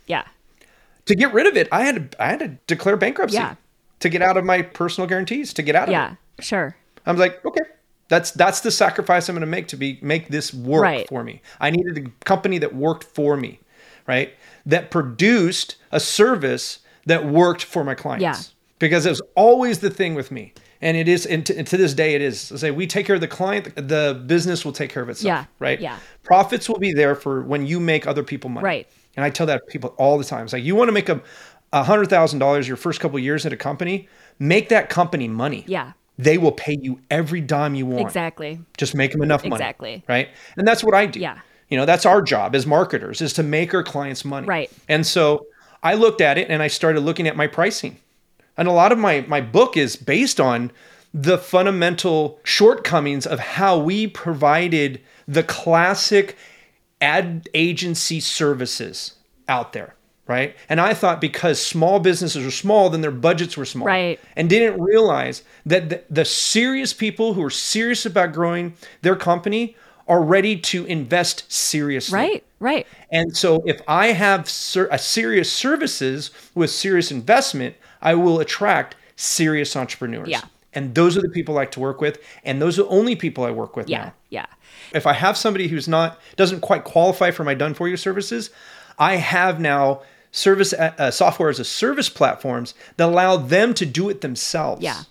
Yeah. 0.06 0.24
To 1.06 1.14
get 1.14 1.32
rid 1.32 1.46
of 1.46 1.56
it, 1.56 1.68
I 1.70 1.84
had 1.84 2.12
to, 2.12 2.22
I 2.22 2.28
had 2.28 2.38
to 2.40 2.48
declare 2.66 2.96
bankruptcy 2.96 3.36
yeah. 3.36 3.54
to 4.00 4.08
get 4.08 4.22
out 4.22 4.36
of 4.36 4.44
my 4.44 4.62
personal 4.62 5.08
guarantees, 5.08 5.52
to 5.54 5.62
get 5.62 5.76
out 5.76 5.88
of 5.88 5.92
yeah, 5.92 6.12
it. 6.12 6.16
Yeah, 6.38 6.44
sure. 6.44 6.76
I 7.04 7.12
was 7.12 7.20
like, 7.20 7.44
okay, 7.44 7.62
that's 8.08 8.32
that's 8.32 8.60
the 8.60 8.70
sacrifice 8.70 9.28
I'm 9.28 9.34
going 9.34 9.40
to 9.40 9.46
make 9.46 9.68
to 9.68 9.76
be 9.76 9.98
make 10.02 10.28
this 10.28 10.52
work 10.52 10.82
right. 10.82 11.08
for 11.08 11.22
me. 11.22 11.42
I 11.60 11.70
needed 11.70 11.98
a 11.98 12.24
company 12.24 12.58
that 12.58 12.74
worked 12.74 13.04
for 13.04 13.36
me, 13.36 13.60
right? 14.06 14.34
That 14.64 14.90
produced 14.90 15.76
a 15.92 16.00
service 16.00 16.80
that 17.06 17.24
worked 17.24 17.62
for 17.62 17.84
my 17.84 17.94
clients. 17.94 18.22
Yeah. 18.22 18.52
Because 18.78 19.06
it 19.06 19.10
was 19.10 19.22
always 19.34 19.78
the 19.78 19.90
thing 19.90 20.14
with 20.14 20.30
me. 20.30 20.52
And 20.80 20.96
it 20.96 21.08
is, 21.08 21.26
and 21.26 21.44
to, 21.46 21.56
and 21.56 21.66
to 21.68 21.76
this 21.76 21.94
day, 21.94 22.14
it 22.14 22.22
is. 22.22 22.40
Say 22.40 22.70
we 22.70 22.86
take 22.86 23.06
care 23.06 23.14
of 23.14 23.20
the 23.20 23.28
client, 23.28 23.74
the 23.76 24.22
business 24.26 24.64
will 24.64 24.72
take 24.72 24.90
care 24.90 25.02
of 25.02 25.08
itself. 25.08 25.26
Yeah. 25.26 25.44
Right. 25.58 25.80
Yeah. 25.80 25.98
Profits 26.22 26.68
will 26.68 26.78
be 26.78 26.92
there 26.92 27.14
for 27.14 27.42
when 27.42 27.66
you 27.66 27.80
make 27.80 28.06
other 28.06 28.22
people 28.22 28.50
money. 28.50 28.64
Right. 28.64 28.88
And 29.16 29.24
I 29.24 29.30
tell 29.30 29.46
that 29.46 29.60
to 29.64 29.70
people 29.72 29.94
all 29.96 30.18
the 30.18 30.24
time. 30.24 30.44
It's 30.44 30.52
like 30.52 30.64
you 30.64 30.74
want 30.76 30.88
to 30.88 30.92
make 30.92 31.08
a 31.08 31.22
hundred 31.72 32.10
thousand 32.10 32.38
dollars 32.38 32.68
your 32.68 32.76
first 32.76 33.00
couple 33.00 33.16
of 33.16 33.24
years 33.24 33.46
at 33.46 33.52
a 33.52 33.56
company, 33.56 34.08
make 34.38 34.68
that 34.68 34.88
company 34.90 35.28
money 35.28 35.64
Yeah. 35.66 35.92
they 36.18 36.36
will 36.38 36.52
pay 36.52 36.76
you 36.80 37.00
every 37.10 37.40
dime 37.40 37.74
you 37.74 37.86
want. 37.86 38.02
Exactly. 38.02 38.60
Just 38.76 38.94
make 38.94 39.12
them 39.12 39.22
enough 39.22 39.42
money. 39.44 39.54
Exactly. 39.54 40.04
Right. 40.08 40.28
And 40.56 40.66
that's 40.68 40.84
what 40.84 40.94
I 40.94 41.06
do. 41.06 41.20
Yeah. 41.20 41.38
You 41.68 41.76
know, 41.76 41.84
that's 41.86 42.06
our 42.06 42.22
job 42.22 42.54
as 42.54 42.66
marketers 42.66 43.20
is 43.20 43.32
to 43.34 43.42
make 43.42 43.74
our 43.74 43.82
clients 43.82 44.24
money. 44.24 44.46
Right. 44.46 44.70
And 44.88 45.06
so 45.06 45.46
I 45.82 45.94
looked 45.94 46.20
at 46.20 46.38
it 46.38 46.48
and 46.50 46.62
I 46.62 46.68
started 46.68 47.00
looking 47.00 47.26
at 47.26 47.36
my 47.36 47.46
pricing. 47.46 47.98
And 48.56 48.68
a 48.68 48.72
lot 48.72 48.92
of 48.92 48.98
my 48.98 49.24
my 49.28 49.40
book 49.40 49.76
is 49.76 49.96
based 49.96 50.40
on 50.40 50.70
the 51.12 51.38
fundamental 51.38 52.38
shortcomings 52.42 53.26
of 53.26 53.38
how 53.38 53.78
we 53.78 54.06
provided 54.06 55.00
the 55.26 55.42
classic 55.42 56.36
ad 57.00 57.48
agency 57.54 58.20
services 58.20 59.14
out 59.48 59.72
there, 59.72 59.94
right? 60.26 60.54
And 60.68 60.80
I 60.80 60.94
thought 60.94 61.20
because 61.20 61.60
small 61.60 62.00
businesses 62.00 62.44
were 62.44 62.50
small, 62.50 62.90
then 62.90 63.00
their 63.00 63.10
budgets 63.10 63.56
were 63.56 63.64
small. 63.64 63.86
Right. 63.86 64.20
And 64.36 64.48
didn't 64.50 64.80
realize 64.80 65.42
that 65.64 65.88
the, 65.88 66.02
the 66.10 66.24
serious 66.24 66.92
people 66.92 67.34
who 67.34 67.42
are 67.42 67.50
serious 67.50 68.04
about 68.04 68.32
growing 68.32 68.74
their 69.02 69.16
company 69.16 69.76
are 70.08 70.22
ready 70.22 70.56
to 70.56 70.84
invest 70.86 71.50
seriously. 71.50 72.16
Right. 72.16 72.44
Right. 72.60 72.86
And 73.10 73.36
so 73.36 73.62
if 73.66 73.80
I 73.88 74.08
have 74.08 74.48
ser- 74.48 74.88
a 74.90 74.98
serious 74.98 75.52
services 75.52 76.30
with 76.54 76.70
serious 76.70 77.10
investment, 77.10 77.74
I 78.06 78.14
will 78.14 78.40
attract 78.40 78.96
serious 79.16 79.76
entrepreneurs. 79.76 80.28
Yeah. 80.28 80.42
And 80.72 80.94
those 80.94 81.16
are 81.16 81.22
the 81.22 81.28
people 81.30 81.56
I 81.56 81.62
like 81.62 81.70
to 81.72 81.80
work 81.80 82.00
with. 82.00 82.22
And 82.44 82.60
those 82.60 82.78
are 82.78 82.82
the 82.82 82.88
only 82.88 83.16
people 83.16 83.44
I 83.44 83.50
work 83.50 83.76
with 83.76 83.88
Yeah. 83.88 84.04
now. 84.04 84.14
Yeah. 84.30 84.46
If 84.92 85.06
I 85.06 85.12
have 85.14 85.36
somebody 85.36 85.68
who's 85.68 85.88
not 85.88 86.20
doesn't 86.36 86.60
quite 86.60 86.84
qualify 86.84 87.30
for 87.30 87.44
my 87.44 87.54
done 87.54 87.74
for 87.74 87.88
you 87.88 87.96
services, 87.96 88.50
I 88.98 89.16
have 89.16 89.58
now 89.60 90.02
service 90.30 90.72
uh, 90.74 91.10
software 91.10 91.48
as 91.48 91.58
a 91.58 91.64
service 91.64 92.08
platforms 92.08 92.74
that 92.96 93.08
allow 93.08 93.36
them 93.38 93.74
to 93.74 93.86
do 93.86 94.08
it 94.08 94.20
themselves. 94.20 94.82
Yeah. 94.82 95.02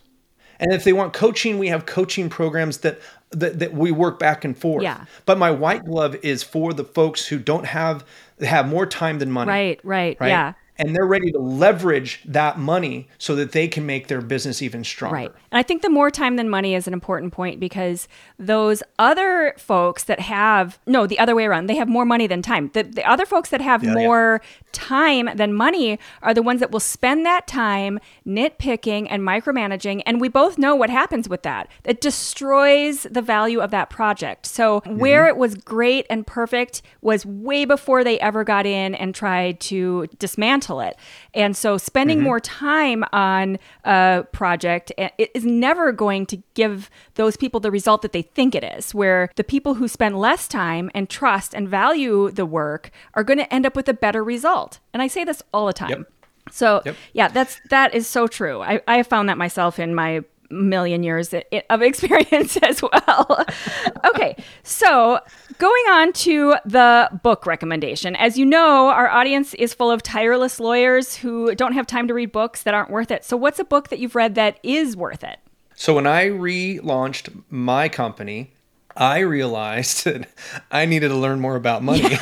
And 0.60 0.72
if 0.72 0.84
they 0.84 0.94
want 0.94 1.14
coaching, 1.14 1.60
we 1.60 1.68
have 1.68 1.86
coaching 1.86 2.30
programs 2.30 2.78
that 2.80 3.00
that, 3.32 3.60
that 3.60 3.74
we 3.74 3.92
work 3.92 4.20
back 4.20 4.46
and 4.46 4.58
forth. 4.58 4.84
Yeah. 4.84 5.06
But 5.26 5.38
my 5.38 5.52
white 5.52 5.84
glove 5.84 6.16
is 6.24 6.44
for 6.44 6.74
the 6.74 6.86
folks 6.86 7.28
who 7.28 7.40
don't 7.40 7.66
have 7.66 8.06
have 8.40 8.68
more 8.68 8.86
time 8.86 9.20
than 9.20 9.32
money. 9.32 9.50
Right. 9.50 9.80
Right. 9.84 10.18
Right. 10.20 10.28
Yeah. 10.30 10.54
And 10.78 10.96
they're 10.96 11.06
ready 11.06 11.32
to 11.32 11.40
leverage 11.40 12.22
that 12.26 12.60
money 12.60 13.08
so 13.18 13.36
that 13.36 13.52
they 13.54 13.68
can 13.68 13.86
make 13.86 14.08
their 14.08 14.22
business 14.22 14.62
even 14.62 14.84
stronger. 14.84 15.16
Right. 15.16 15.32
And 15.52 15.58
I 15.60 15.64
think 15.64 15.82
the 15.82 15.90
more 15.90 16.12
time 16.12 16.36
than 16.36 16.50
money 16.50 16.76
is 16.76 16.86
an 16.88 16.94
important 16.94 17.32
point 17.32 17.60
because 17.60 18.08
those 18.38 18.84
other 19.00 19.56
folks 19.58 20.04
that 20.06 20.20
have, 20.20 20.78
no, 20.86 21.08
the 21.08 21.18
other 21.20 21.34
way 21.36 21.46
around, 21.46 21.68
they 21.68 21.76
have 21.78 21.88
more 21.88 22.04
money 22.06 22.28
than 22.28 22.42
time. 22.42 22.72
The, 22.74 22.84
the 22.84 23.10
other 23.10 23.26
folks 23.26 23.50
that 23.52 23.62
have 23.62 23.84
Yeah, 23.84 23.90
yeah. 23.92 23.96
more 23.96 24.42
time 24.74 25.30
than 25.36 25.54
money 25.54 25.98
are 26.22 26.34
the 26.34 26.42
ones 26.42 26.60
that 26.60 26.72
will 26.72 26.82
spend 26.82 27.26
that 27.26 27.48
time 27.48 28.00
nitpicking 28.28 29.08
and 29.10 29.24
micromanaging. 29.24 30.02
And 30.06 30.20
we 30.20 30.28
both 30.28 30.58
know 30.58 30.76
what 30.76 30.90
happens 30.90 31.30
with 31.30 31.44
that. 31.44 31.70
It 31.86 32.02
destroys 32.02 33.04
the 33.04 33.22
value 33.22 33.60
of 33.62 33.72
that 33.72 33.90
project. 33.90 34.46
So, 34.46 34.66
Mm-hmm. 34.86 34.98
where 34.98 35.28
it 35.28 35.38
was 35.38 35.56
great 35.56 36.06
and 36.10 36.26
perfect 36.28 36.82
was 37.02 37.26
way 37.26 37.66
before 37.66 38.04
they 38.04 38.20
ever 38.20 38.44
got 38.44 38.66
in 38.66 38.94
and 38.96 39.14
tried 39.16 39.60
to 39.62 40.08
dismantle 40.20 40.65
it. 40.82 40.96
And 41.34 41.56
so, 41.56 41.78
spending 41.78 42.18
Mm-hmm. 42.18 42.24
more 42.26 42.40
time 42.40 43.04
on 43.12 43.58
a 43.84 44.26
project 44.32 44.92
eh, 44.98 45.10
it 45.18 45.32
is 45.34 45.44
never 45.46 45.92
going 45.92 46.26
to 46.28 46.38
give 46.54 46.90
those 47.16 47.36
people 47.38 47.60
the 47.60 47.72
result 47.72 48.02
that 48.02 48.12
they 48.14 48.22
think 48.22 48.56
it 48.56 48.64
is. 48.64 48.94
Where 48.94 49.30
the 49.36 49.44
people 49.44 49.76
who 49.76 49.88
spend 49.88 50.18
less 50.20 50.48
time 50.48 50.90
and 50.96 51.10
trust 51.10 51.54
and 51.54 51.68
value 51.68 52.32
the 52.32 52.46
work 52.46 52.92
are 53.14 53.24
going 53.24 53.40
to 53.40 53.54
end 53.54 53.66
up 53.66 53.76
with 53.76 53.88
a 53.90 53.94
better 53.94 54.24
result. 54.24 54.80
And 54.94 55.02
I 55.02 55.08
say 55.08 55.24
this 55.24 55.42
all 55.54 55.66
the 55.68 55.74
time. 55.74 55.90
Yep. 55.90 56.12
So 56.52 56.82
Yep. 56.86 56.96
yeah, 57.14 57.28
that's 57.30 57.60
that 57.70 57.94
is 57.96 58.08
so 58.08 58.28
true. 58.28 58.62
I, 58.62 58.80
I 58.88 58.98
have 58.98 59.08
found 59.08 59.30
that 59.30 59.38
myself 59.38 59.80
in 59.80 59.96
my 59.96 60.24
million 60.50 61.04
years 61.04 61.34
of 61.70 61.82
experience 61.82 62.58
as 62.58 62.82
well. 62.82 63.46
okay, 64.06 64.36
so 64.64 65.20
going 65.58 65.84
on 65.90 66.14
to 66.14 66.56
the 66.66 67.10
book 67.24 67.46
recommendation. 67.46 68.16
As 68.16 68.38
you 68.38 68.46
know, 68.46 68.90
our 68.90 69.10
audience 69.10 69.54
is 69.56 69.74
full 69.74 69.92
of 69.92 70.04
tireless 70.04 70.60
lawyers 70.60 71.16
who 71.16 71.54
don't 71.56 71.74
have 71.74 71.88
time 71.88 72.08
to 72.08 72.14
read 72.14 72.32
books 72.32 72.64
that 72.64 72.74
aren't 72.74 72.90
worth 72.90 73.12
it. 73.12 73.24
So 73.24 73.38
what's 73.38 73.60
a 73.60 73.66
book 73.66 73.90
that 73.90 74.00
you've 74.00 74.16
read 74.16 74.36
that 74.36 74.60
is 74.64 74.96
worth 74.96 75.24
it? 75.24 75.40
So 75.76 75.94
when 75.94 76.08
I 76.08 76.28
relaunched 76.28 77.44
my 77.50 77.90
company, 77.90 78.54
I 78.96 79.20
realized 79.20 80.06
that 80.06 80.30
I 80.72 80.86
needed 80.86 81.10
to 81.10 81.16
learn 81.16 81.40
more 81.40 81.56
about 81.56 81.84
money. 81.84 82.18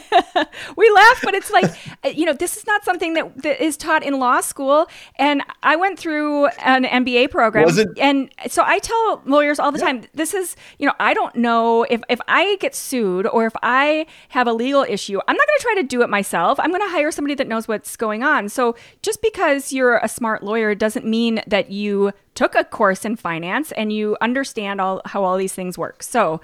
we 0.76 0.90
laugh, 0.90 1.20
but 1.22 1.34
it's 1.34 1.50
like, 1.50 1.64
uh, 2.04 2.08
you 2.08 2.24
know, 2.24 2.32
this 2.32 2.56
is 2.56 2.66
not 2.66 2.84
something 2.84 3.14
that, 3.14 3.42
that 3.42 3.62
is 3.62 3.76
taught 3.76 4.02
in 4.02 4.18
law 4.18 4.40
school. 4.40 4.86
And 5.16 5.42
I 5.62 5.76
went 5.76 5.98
through 5.98 6.46
an 6.64 6.84
MBA 6.84 7.30
program. 7.30 7.68
And 7.98 8.30
so 8.48 8.62
I 8.64 8.78
tell 8.78 9.22
lawyers 9.24 9.58
all 9.58 9.72
the 9.72 9.78
time, 9.78 10.02
this 10.14 10.34
is, 10.34 10.56
you 10.78 10.86
know, 10.86 10.94
I 11.00 11.14
don't 11.14 11.34
know 11.36 11.84
if, 11.84 12.02
if 12.08 12.20
I 12.28 12.56
get 12.56 12.74
sued 12.74 13.26
or 13.26 13.46
if 13.46 13.54
I 13.62 14.06
have 14.30 14.46
a 14.46 14.52
legal 14.52 14.82
issue, 14.82 15.20
I'm 15.26 15.36
not 15.36 15.46
going 15.46 15.58
to 15.58 15.62
try 15.62 15.74
to 15.76 15.82
do 15.82 16.02
it 16.02 16.10
myself. 16.10 16.58
I'm 16.60 16.70
going 16.70 16.82
to 16.82 16.90
hire 16.90 17.10
somebody 17.10 17.34
that 17.34 17.48
knows 17.48 17.68
what's 17.68 17.96
going 17.96 18.22
on. 18.22 18.48
So 18.48 18.76
just 19.02 19.22
because 19.22 19.72
you're 19.72 19.98
a 19.98 20.08
smart 20.08 20.42
lawyer 20.42 20.74
doesn't 20.74 21.06
mean 21.06 21.42
that 21.46 21.70
you 21.70 22.12
took 22.34 22.54
a 22.54 22.64
course 22.64 23.04
in 23.04 23.16
finance 23.16 23.72
and 23.72 23.92
you 23.92 24.16
understand 24.20 24.80
all 24.80 25.00
how 25.06 25.24
all 25.24 25.36
these 25.36 25.54
things 25.54 25.78
work. 25.78 26.02
So 26.02 26.40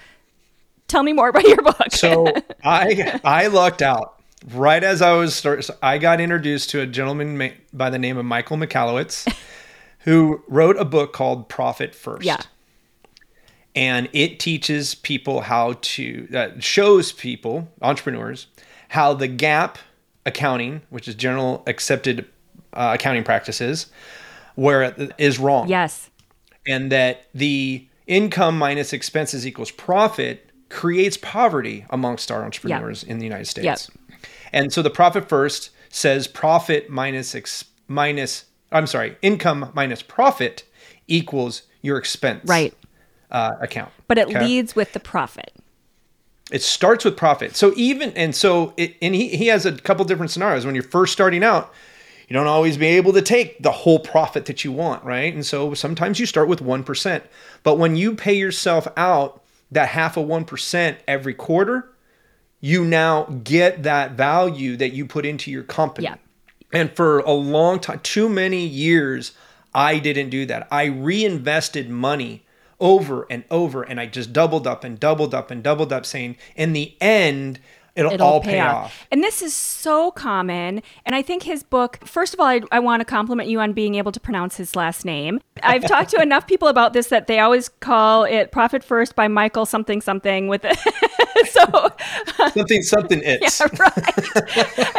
tell 0.93 1.03
me 1.03 1.13
more 1.13 1.29
about 1.31 1.45
your 1.45 1.61
book. 1.63 1.91
so 1.91 2.33
I 2.65 3.19
I 3.25 3.49
lucked 3.49 3.83
out 3.83 4.21
right 4.55 4.83
as 4.85 5.03
I 5.03 5.13
was 5.15 5.35
start. 5.35 5.65
so 5.65 5.75
I 5.83 5.99
got 5.99 6.21
introduced 6.21 6.71
to 6.71 6.81
a 6.81 6.87
gentleman 6.87 7.37
ma- 7.39 7.49
by 7.73 7.91
the 7.91 7.99
name 7.99 8.17
of 8.19 8.25
Michael 8.25 8.57
Michalowicz, 8.57 9.33
who 10.01 10.43
wrote 10.49 10.77
a 10.77 10.85
book 10.85 11.13
called 11.13 11.49
Profit 11.49 11.95
First. 11.95 12.25
yeah. 12.25 12.41
and 13.75 14.09
it 14.13 14.39
teaches 14.39 14.95
people 14.95 15.41
how 15.43 15.75
to 15.81 16.29
uh, 16.35 16.49
shows 16.61 17.13
people 17.13 17.69
entrepreneurs 17.81 18.47
how 18.89 19.15
the 19.15 19.29
GAAP 19.29 19.77
accounting 20.27 20.83
which 20.91 21.09
is 21.09 21.15
general 21.15 21.63
accepted 21.67 22.27
uh, 22.75 22.93
accounting 22.95 23.25
practices 23.25 23.87
where 24.55 24.83
it 24.83 25.13
is 25.19 25.39
wrong 25.39 25.69
Yes. 25.69 26.11
and 26.67 26.93
that 26.93 27.25
the 27.35 27.87
income 28.07 28.59
minus 28.59 28.93
expenses 28.93 29.47
equals 29.47 29.71
profit 29.71 30.51
creates 30.73 31.17
poverty 31.19 31.85
amongst 31.91 32.31
our 32.33 32.45
entrepreneurs 32.45 33.05
in 33.05 33.19
the 33.19 33.25
United 33.25 33.47
States. 33.47 33.91
And 34.53 34.73
so 34.73 34.81
the 34.83 34.91
profit 34.91 35.29
first 35.29 35.71
says 35.91 36.27
profit 36.27 36.89
minus 36.89 37.35
ex- 37.35 37.67
minus 37.89 38.47
I'm 38.73 38.87
sorry, 38.87 39.17
income 39.21 39.71
minus 39.75 40.01
profit 40.03 40.65
equals 41.07 41.63
your 41.83 41.99
expense 41.99 42.49
Right. 42.49 42.73
uh, 43.31 43.53
account. 43.61 43.93
But 44.09 44.17
it 44.17 44.29
Okay? 44.29 44.41
leads 44.41 44.75
with 44.75 44.95
the 44.95 45.01
profit. 45.01 45.53
It 46.51 46.63
starts 46.63 47.05
with 47.05 47.17
profit. 47.19 47.55
So 47.55 47.75
even 47.77 48.13
and 48.15 48.35
so 48.35 48.73
it 48.79 48.97
and 49.03 49.15
he, 49.15 49.29
he 49.29 49.47
has 49.49 49.67
a 49.67 49.73
couple 49.73 50.05
different 50.07 50.31
scenarios. 50.31 50.65
When 50.65 50.75
you're 50.75 50.85
first 50.85 51.13
starting 51.13 51.45
out, 51.45 51.73
you 52.29 52.35
don't 52.35 52.47
always 52.47 52.79
be 52.79 52.87
able 52.87 53.13
to 53.13 53.21
take 53.23 53.63
the 53.63 53.73
whole 53.73 53.99
profit 53.99 54.47
that 54.47 54.65
you 54.65 54.73
want, 54.73 55.05
right? 55.05 55.35
And 55.35 55.45
so 55.45 55.75
sometimes 55.75 56.19
you 56.19 56.25
start 56.25 56.49
with 56.49 56.61
1%. 56.61 57.23
But 57.63 57.77
when 57.79 57.95
you 57.95 58.15
pay 58.15 58.33
yourself 58.33 58.89
out 58.97 59.42
that 59.73 59.89
half 59.89 60.17
of 60.17 60.27
1% 60.27 60.97
every 61.09 61.35
quarter, 61.35 61.89
you 62.61 62.85
now 62.85 63.25
get 63.25 63.83
that 63.83 64.13
value 64.13 64.77
that 64.77 64.93
you 64.93 65.05
put 65.05 65.27
into 65.27 65.51
your 65.51 65.65
company. 65.65 66.07
Yeah. 66.07 66.17
And 66.73 66.95
for 66.95 67.19
a 67.19 67.33
long 67.33 67.81
time, 67.81 68.01
too 68.03 68.29
many 68.29 68.65
years, 68.65 69.33
I 69.75 69.99
didn't 69.99 70.31
do 70.31 70.47
that. 70.47 70.69
I 70.71 70.85
reinvested 70.85 71.91
money 71.91 72.45
over 72.81 73.27
and 73.31 73.45
over, 73.51 73.83
and 73.83 74.01
I 74.01 74.07
just 74.07 74.33
doubled 74.33 74.67
up 74.67 74.85
and 74.85 74.99
doubled 74.99 75.35
up 75.35 75.51
and 75.51 75.63
doubled 75.63 75.93
up, 75.93 76.07
saying, 76.07 76.37
in 76.57 76.73
the 76.73 76.95
end, 77.01 77.61
it'll, 77.95 78.13
It'll 78.13 78.27
all 78.27 78.41
pay, 78.41 78.61
off. 78.61 79.07
And 79.11 79.23
this 79.23 79.43
is 79.43 79.55
so 79.55 80.11
common. 80.11 80.83
And 81.05 81.15
I 81.15 81.23
think 81.23 81.43
his 81.43 81.63
book, 81.63 81.99
first 82.07 82.35
of 82.35 82.41
all, 82.41 82.47
I, 82.47 82.61
I 82.71 82.79
want 82.81 83.01
to 83.01 83.05
compliment 83.05 83.49
you 83.49 83.61
on 83.61 83.73
being 83.73 83.97
able 83.97 84.13
to 84.13 84.21
pronounce 84.21 84.57
his 84.57 84.75
last 84.77 85.05
name. 85.05 85.41
I've 85.63 85.87
talked 85.87 86.11
to 86.11 86.23
enough 86.23 86.47
people 86.47 86.69
about 86.69 86.93
this 86.93 87.09
that 87.09 87.27
they 87.27 87.39
always 87.39 87.69
call 87.69 88.25
it 88.25 88.53
Profit 88.53 88.83
First 88.83 89.15
by 89.15 89.29
Michael 89.29 89.67
something 89.67 90.01
something 90.01 90.49
with 90.49 90.65
it. 90.65 90.79
so 91.51 91.91
Something, 92.53 92.83
something 92.83 93.21
it's. 93.23 93.61
Yeah, 93.63 93.69
right. 93.79 93.93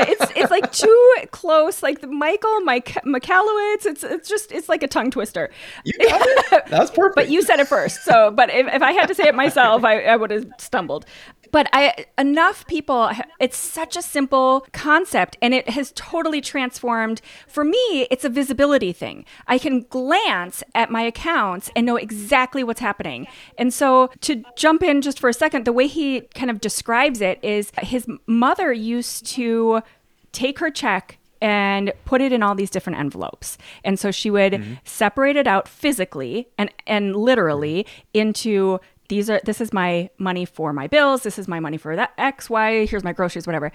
it's 0.10 0.32
it's 0.36 0.52
like 0.52 0.72
too 0.72 1.14
close, 1.32 1.84
like 1.84 2.02
the 2.02 2.08
Michael 2.08 2.62
Mike 2.62 2.98
Michalowicz. 3.06 3.86
It's 3.86 4.04
it's 4.04 4.30
just 4.30 4.52
it's 4.52 4.70
like 4.70 4.84
a 4.84 4.88
tongue 4.88 5.12
twister. 5.12 5.50
You 5.84 5.94
got 6.08 6.22
it. 6.26 6.66
That's 6.68 6.92
perfect. 6.92 7.16
But 7.16 7.30
you 7.30 7.42
said 7.42 7.60
it 7.60 7.68
first. 7.68 8.04
So, 8.04 8.32
but 8.32 8.50
if, 8.50 8.68
if 8.68 8.82
I 8.82 8.92
had 8.92 9.08
to 9.08 9.16
say 9.16 9.28
it 9.28 9.36
myself, 9.36 9.84
I, 9.84 10.04
I 10.04 10.16
would 10.16 10.32
have 10.32 10.46
stumbled. 10.58 11.06
But 11.54 11.70
I 11.72 12.08
enough 12.18 12.66
people. 12.66 13.12
It's 13.40 13.56
such 13.56 13.96
a 13.96 14.02
simple 14.02 14.66
concept, 14.74 15.38
and 15.40 15.54
it 15.54 15.70
has 15.70 15.94
totally 15.96 16.42
transformed. 16.42 17.22
For 17.48 17.64
me, 17.64 18.08
it's 18.10 18.26
a 18.26 18.30
visibility 18.30 18.92
thing. 18.92 19.24
I 19.48 19.60
can 19.60 19.82
glance 19.82 20.64
at 20.74 20.90
my 20.90 21.04
accounts 21.04 21.70
and 21.76 21.86
know 21.86 21.96
exactly 21.96 22.64
what's 22.64 22.80
happening. 22.80 23.28
And 23.56 23.72
so, 23.72 24.10
to 24.22 24.44
jump 24.56 24.82
in 24.82 25.04
just 25.04 25.20
for 25.20 25.30
a 25.30 25.34
second, 25.34 25.66
the 25.66 25.74
way 25.74 25.86
he 25.86 26.22
kind 26.34 26.50
of 26.50 26.60
describes 26.60 27.22
it 27.22 27.38
is 27.44 27.72
his 27.84 28.08
mother 28.26 28.74
used 28.74 29.28
to 29.28 29.84
take 30.32 30.58
her 30.58 30.72
check 30.72 31.20
and 31.44 31.92
put 32.06 32.22
it 32.22 32.32
in 32.32 32.42
all 32.42 32.56
these 32.56 32.70
different 32.70 32.98
envelopes. 32.98 33.58
And 33.84 34.00
so 34.00 34.12
she 34.12 34.32
would 34.32 34.54
mm-hmm. 34.54 34.74
separate 34.86 35.36
it 35.36 35.46
out 35.46 35.68
physically 35.68 36.48
and 36.58 36.72
and 36.88 37.16
literally 37.16 37.84
mm-hmm. 37.84 38.02
into 38.14 38.80
these 39.14 39.30
are 39.30 39.40
this 39.44 39.62
is 39.62 39.72
my 39.72 40.10
money 40.18 40.44
for 40.44 40.74
my 40.74 40.88
bills, 40.88 41.22
this 41.22 41.38
is 41.38 41.48
my 41.48 41.60
money 41.60 41.78
for 41.78 41.96
that 41.96 42.14
X, 42.18 42.50
Y, 42.50 42.86
here's 42.86 43.04
my 43.04 43.14
groceries, 43.14 43.46
whatever. 43.46 43.72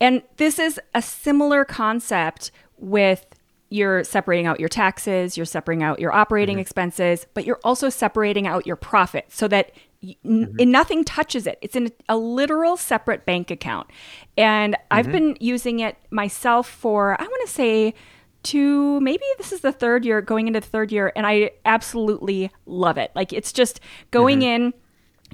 And 0.00 0.22
this 0.36 0.58
is 0.58 0.78
a 0.94 1.00
similar 1.00 1.64
concept 1.64 2.50
with 2.78 3.24
you're 3.70 4.04
separating 4.04 4.46
out 4.46 4.60
your 4.60 4.68
taxes, 4.68 5.36
you're 5.36 5.46
separating 5.46 5.82
out 5.82 5.98
your 5.98 6.12
operating 6.12 6.56
mm-hmm. 6.56 6.60
expenses, 6.60 7.26
but 7.32 7.46
you're 7.46 7.60
also 7.64 7.88
separating 7.88 8.46
out 8.46 8.66
your 8.66 8.76
profit 8.76 9.24
so 9.28 9.48
that 9.48 9.72
n- 10.02 10.14
mm-hmm. 10.26 10.70
nothing 10.70 11.04
touches 11.04 11.46
it. 11.46 11.58
It's 11.62 11.74
in 11.74 11.90
a 12.06 12.18
literal 12.18 12.76
separate 12.76 13.24
bank 13.24 13.50
account. 13.50 13.88
And 14.36 14.76
I've 14.90 15.06
mm-hmm. 15.06 15.12
been 15.12 15.36
using 15.40 15.80
it 15.80 15.96
myself 16.10 16.68
for, 16.68 17.18
I 17.18 17.24
want 17.24 17.48
to 17.48 17.52
say, 17.52 17.94
two, 18.42 19.00
maybe 19.00 19.24
this 19.38 19.52
is 19.52 19.60
the 19.60 19.72
third 19.72 20.04
year, 20.04 20.20
going 20.20 20.48
into 20.48 20.60
the 20.60 20.66
third 20.66 20.92
year, 20.92 21.12
and 21.16 21.26
I 21.26 21.52
absolutely 21.64 22.50
love 22.66 22.98
it. 22.98 23.10
Like 23.14 23.32
it's 23.32 23.52
just 23.52 23.80
going 24.10 24.42
in 24.42 24.74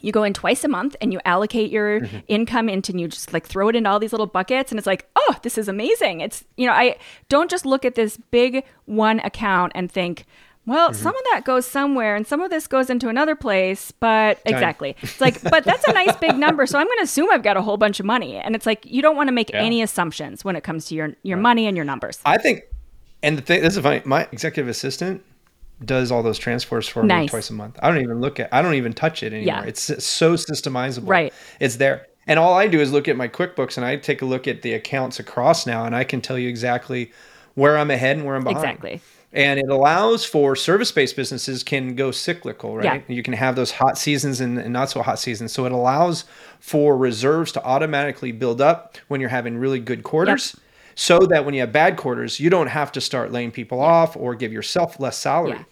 you 0.02 0.12
go 0.12 0.22
in 0.22 0.32
twice 0.34 0.64
a 0.64 0.68
month 0.68 0.96
and 1.00 1.12
you 1.12 1.20
allocate 1.24 1.70
your 1.70 2.00
Mm-hmm. 2.00 2.18
income 2.28 2.68
into 2.68 2.92
and 2.92 3.00
you 3.00 3.08
just 3.08 3.32
like 3.32 3.46
throw 3.46 3.68
it 3.68 3.76
into 3.76 3.88
all 3.90 3.98
these 3.98 4.12
little 4.12 4.26
buckets 4.26 4.70
and 4.70 4.78
it's 4.78 4.86
like 4.86 5.08
oh 5.16 5.34
this 5.42 5.56
is 5.58 5.68
amazing 5.68 6.20
it's 6.20 6.44
you 6.56 6.66
know 6.66 6.72
i 6.72 6.96
don't 7.28 7.50
just 7.50 7.64
look 7.66 7.84
at 7.84 7.94
this 7.94 8.16
big 8.30 8.64
one 8.86 9.20
account 9.20 9.72
and 9.74 9.90
think 9.90 10.24
well 10.66 10.90
Mm-hmm. 10.90 11.02
some 11.02 11.16
of 11.16 11.22
that 11.32 11.44
goes 11.44 11.66
somewhere 11.66 12.14
and 12.14 12.26
some 12.26 12.40
of 12.40 12.50
this 12.50 12.66
goes 12.66 12.90
into 12.90 13.08
another 13.08 13.34
place 13.34 13.90
but 13.90 14.38
exactly 14.44 14.96
it's 15.02 15.20
like 15.20 15.42
but 15.42 15.64
that's 15.64 15.86
a 15.88 15.92
nice 15.92 16.14
big 16.16 16.36
number 16.36 16.66
so 16.66 16.78
i'm 16.78 16.86
going 16.86 16.98
to 16.98 17.04
assume 17.04 17.28
i've 17.30 17.42
got 17.42 17.56
a 17.56 17.62
whole 17.62 17.76
bunch 17.78 17.98
of 18.00 18.06
money 18.06 18.36
and 18.36 18.54
it's 18.54 18.66
like 18.66 18.84
you 18.86 19.00
don't 19.02 19.16
want 19.16 19.28
to 19.28 19.32
make 19.32 19.50
Yeah. 19.50 19.60
any 19.62 19.80
assumptions 19.82 20.44
when 20.44 20.56
it 20.56 20.62
comes 20.62 20.84
to 20.86 20.94
your 20.94 21.14
your 21.22 21.38
money 21.38 21.66
and 21.66 21.76
your 21.76 21.86
numbers 21.86 22.20
I 22.24 22.36
think, 22.38 22.62
and 23.22 23.36
the 23.38 23.42
thing, 23.42 23.62
this 23.62 23.76
is 23.76 23.82
funny. 23.82 24.00
My 24.04 24.28
executive 24.30 24.68
assistant 24.68 25.24
does 25.84 26.10
all 26.10 26.22
those 26.22 26.38
transfers 26.38 26.88
for 26.88 27.02
me 27.02 27.28
twice 27.28 27.50
a 27.50 27.52
month. 27.52 27.78
I 27.82 27.90
don't 27.90 28.02
even 28.02 28.20
look 28.20 28.40
at, 28.40 28.52
I 28.52 28.62
don't 28.62 28.74
even 28.74 28.92
touch 28.92 29.22
it 29.22 29.32
anymore. 29.32 29.62
Yeah. 29.62 29.62
It's 29.64 29.82
so 30.04 30.34
systemizable. 30.34 31.08
Right. 31.08 31.32
It's 31.60 31.76
there. 31.76 32.06
And 32.26 32.38
all 32.38 32.54
I 32.54 32.66
do 32.66 32.80
is 32.80 32.92
look 32.92 33.08
at 33.08 33.16
my 33.16 33.28
QuickBooks 33.28 33.76
and 33.76 33.86
I 33.86 33.96
take 33.96 34.20
a 34.20 34.26
look 34.26 34.46
at 34.46 34.62
the 34.62 34.74
accounts 34.74 35.18
across 35.18 35.66
now 35.66 35.84
and 35.84 35.94
I 35.94 36.04
can 36.04 36.20
tell 36.20 36.38
you 36.38 36.48
exactly 36.48 37.12
where 37.54 37.78
I'm 37.78 37.90
ahead 37.90 38.16
and 38.16 38.26
where 38.26 38.36
I'm 38.36 38.44
behind. 38.44 38.64
Exactly. 38.64 39.00
And 39.32 39.60
it 39.60 39.68
allows 39.68 40.24
for 40.24 40.56
service-based 40.56 41.14
businesses 41.14 41.62
can 41.62 41.94
go 41.94 42.10
cyclical, 42.10 42.76
right? 42.76 43.04
Yeah. 43.06 43.14
You 43.14 43.22
can 43.22 43.34
have 43.34 43.56
those 43.56 43.70
hot 43.70 43.98
seasons 43.98 44.40
and, 44.40 44.58
and 44.58 44.72
not 44.72 44.90
so 44.90 45.02
hot 45.02 45.18
seasons. 45.18 45.52
So 45.52 45.66
it 45.66 45.72
allows 45.72 46.24
for 46.60 46.96
reserves 46.96 47.52
to 47.52 47.64
automatically 47.64 48.32
build 48.32 48.60
up 48.60 48.96
when 49.08 49.20
you're 49.20 49.28
having 49.28 49.58
really 49.58 49.80
good 49.80 50.02
quarters. 50.02 50.56
So 51.00 51.20
that 51.20 51.44
when 51.44 51.54
you 51.54 51.60
have 51.60 51.70
bad 51.70 51.96
quarters, 51.96 52.40
you 52.40 52.50
don't 52.50 52.66
have 52.66 52.90
to 52.90 53.00
start 53.00 53.30
laying 53.30 53.52
people 53.52 53.80
off 53.80 54.16
or 54.16 54.34
give 54.34 54.52
yourself 54.52 54.98
less 54.98 55.16
salary. 55.16 55.64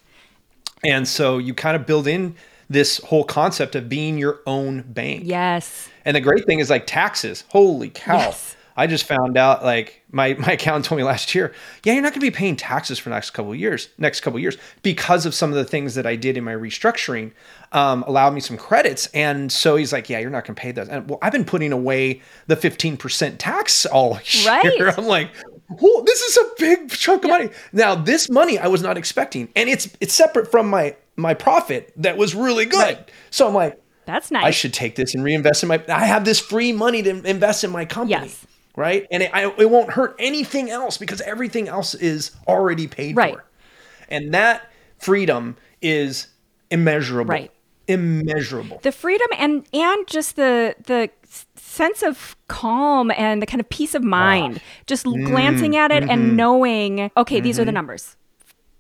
Yeah. 0.85 0.95
And 0.95 1.09
so 1.09 1.39
you 1.39 1.53
kind 1.53 1.75
of 1.75 1.85
build 1.85 2.07
in 2.07 2.37
this 2.71 2.99
whole 2.99 3.25
concept 3.25 3.75
of 3.75 3.89
being 3.89 4.19
your 4.19 4.39
own 4.47 4.83
bank. 4.83 5.23
yes 5.25 5.89
And 6.05 6.17
the 6.17 6.21
great 6.21 6.47
thing 6.47 6.61
is 6.61 6.71
like 6.71 6.87
taxes. 6.87 7.43
Holy 7.49 7.91
cow. 7.91 8.19
Yes. 8.19 8.55
I 8.77 8.87
just 8.87 9.05
found 9.05 9.37
out 9.37 9.65
like 9.65 10.03
my, 10.11 10.35
my 10.35 10.53
accountant 10.53 10.85
told 10.85 10.99
me 10.99 11.05
last 11.05 11.35
year, 11.35 11.55
yeah, 11.85 11.95
you're 11.95 12.03
not 12.03 12.12
going 12.12 12.21
to 12.21 12.27
be 12.27 12.31
paying 12.31 12.57
taxes 12.57 12.99
for 12.99 13.09
the 13.09 13.15
next 13.15 13.31
couple 13.31 13.53
of 13.53 13.59
years, 13.59 13.89
next 13.99 14.21
couple 14.21 14.37
of 14.37 14.43
years, 14.43 14.57
because 14.83 15.27
of 15.27 15.35
some 15.35 15.51
of 15.51 15.57
the 15.57 15.65
things 15.65 15.95
that 15.95 16.07
I 16.07 16.17
did 16.17 16.37
in 16.37 16.45
my 16.45 16.53
restructuring, 16.53 17.33
um, 17.73 18.03
allowed 18.07 18.35
me 18.35 18.41
some 18.41 18.57
credits. 18.57 19.07
And 19.09 19.51
so 19.51 19.77
he's 19.77 19.93
like, 19.93 20.11
yeah, 20.11 20.19
you're 20.19 20.31
not 20.31 20.45
going 20.45 20.55
to 20.55 20.61
pay 20.61 20.73
those. 20.73 20.89
And 20.89 21.09
well, 21.09 21.19
I've 21.23 21.33
been 21.33 21.45
putting 21.45 21.73
away 21.73 22.23
the 22.47 22.57
15% 22.57 23.37
tax 23.39 23.87
all 23.87 24.19
year. 24.31 24.47
Right. 24.47 24.99
I'm 24.99 25.07
like, 25.07 25.31
Whoa, 25.69 26.03
this 26.05 26.21
is 26.21 26.37
a 26.37 26.51
big 26.59 26.91
chunk 26.91 27.25
of 27.25 27.31
money. 27.31 27.51
Now, 27.73 27.97
this 27.97 28.31
money 28.31 28.59
I 28.59 28.69
was 28.69 28.83
not 28.83 28.97
expecting, 28.97 29.49
and 29.57 29.69
it's 29.69 29.89
it's 30.01 30.15
separate 30.15 30.51
from 30.51 30.71
my 30.71 30.95
my 31.17 31.35
profit 31.35 31.93
that 31.97 32.17
was 32.17 32.35
really 32.35 32.67
good. 32.67 32.79
Right. 32.79 33.11
So 33.31 33.49
I'm 33.49 33.55
like, 33.55 33.83
that's 34.05 34.31
nice 34.31 34.45
I 34.45 34.51
should 34.53 34.73
take 34.73 34.95
this 34.95 35.15
and 35.15 35.25
reinvest 35.25 35.65
in 35.65 35.69
my. 35.69 35.83
I 35.89 36.05
have 36.07 36.25
this 36.25 36.39
free 36.39 36.73
money 36.73 37.03
to 37.03 37.11
invest 37.29 37.65
in 37.65 37.71
my 37.71 37.85
company. 37.85 38.27
Yes. 38.27 38.47
Right. 38.77 39.07
And 39.11 39.23
it, 39.23 39.31
I, 39.33 39.53
it 39.59 39.71
won't 39.71 39.91
hurt 39.91 40.15
anything 40.19 40.71
else 40.71 40.99
because 40.99 41.21
everything 41.23 41.67
else 41.69 41.95
is 41.95 42.33
already 42.47 42.87
paid 42.87 43.17
Right. 43.17 43.35
for. 43.35 43.45
And 44.09 44.35
that 44.35 44.71
freedom 44.99 45.57
is 45.83 46.29
immeasurable. 46.71 47.31
Right. 47.31 47.51
Immeasurable. 47.89 48.81
the 48.83 48.91
freedom 48.91 49.29
and 49.39 49.65
and 49.73 50.07
just 50.09 50.35
the 50.35 50.75
the 50.87 51.09
sense 51.55 52.03
of 52.03 52.37
calm 52.49 53.12
and 53.12 53.41
the 53.41 53.47
kind 53.47 53.61
of 53.61 53.69
peace 53.69 53.95
of 53.95 54.03
ah. 54.03 54.07
mind 54.07 54.61
just 54.87 55.07
l- 55.07 55.12
mm-hmm. 55.12 55.27
glancing 55.27 55.77
at 55.77 55.93
it 55.93 56.03
and 56.03 56.11
mm-hmm. 56.11 56.35
knowing 56.37 57.11
okay 57.17 57.39
these 57.39 57.61
are 57.61 57.65
the 57.65 57.69
mm-hmm. 57.71 57.77
numbers 57.77 58.17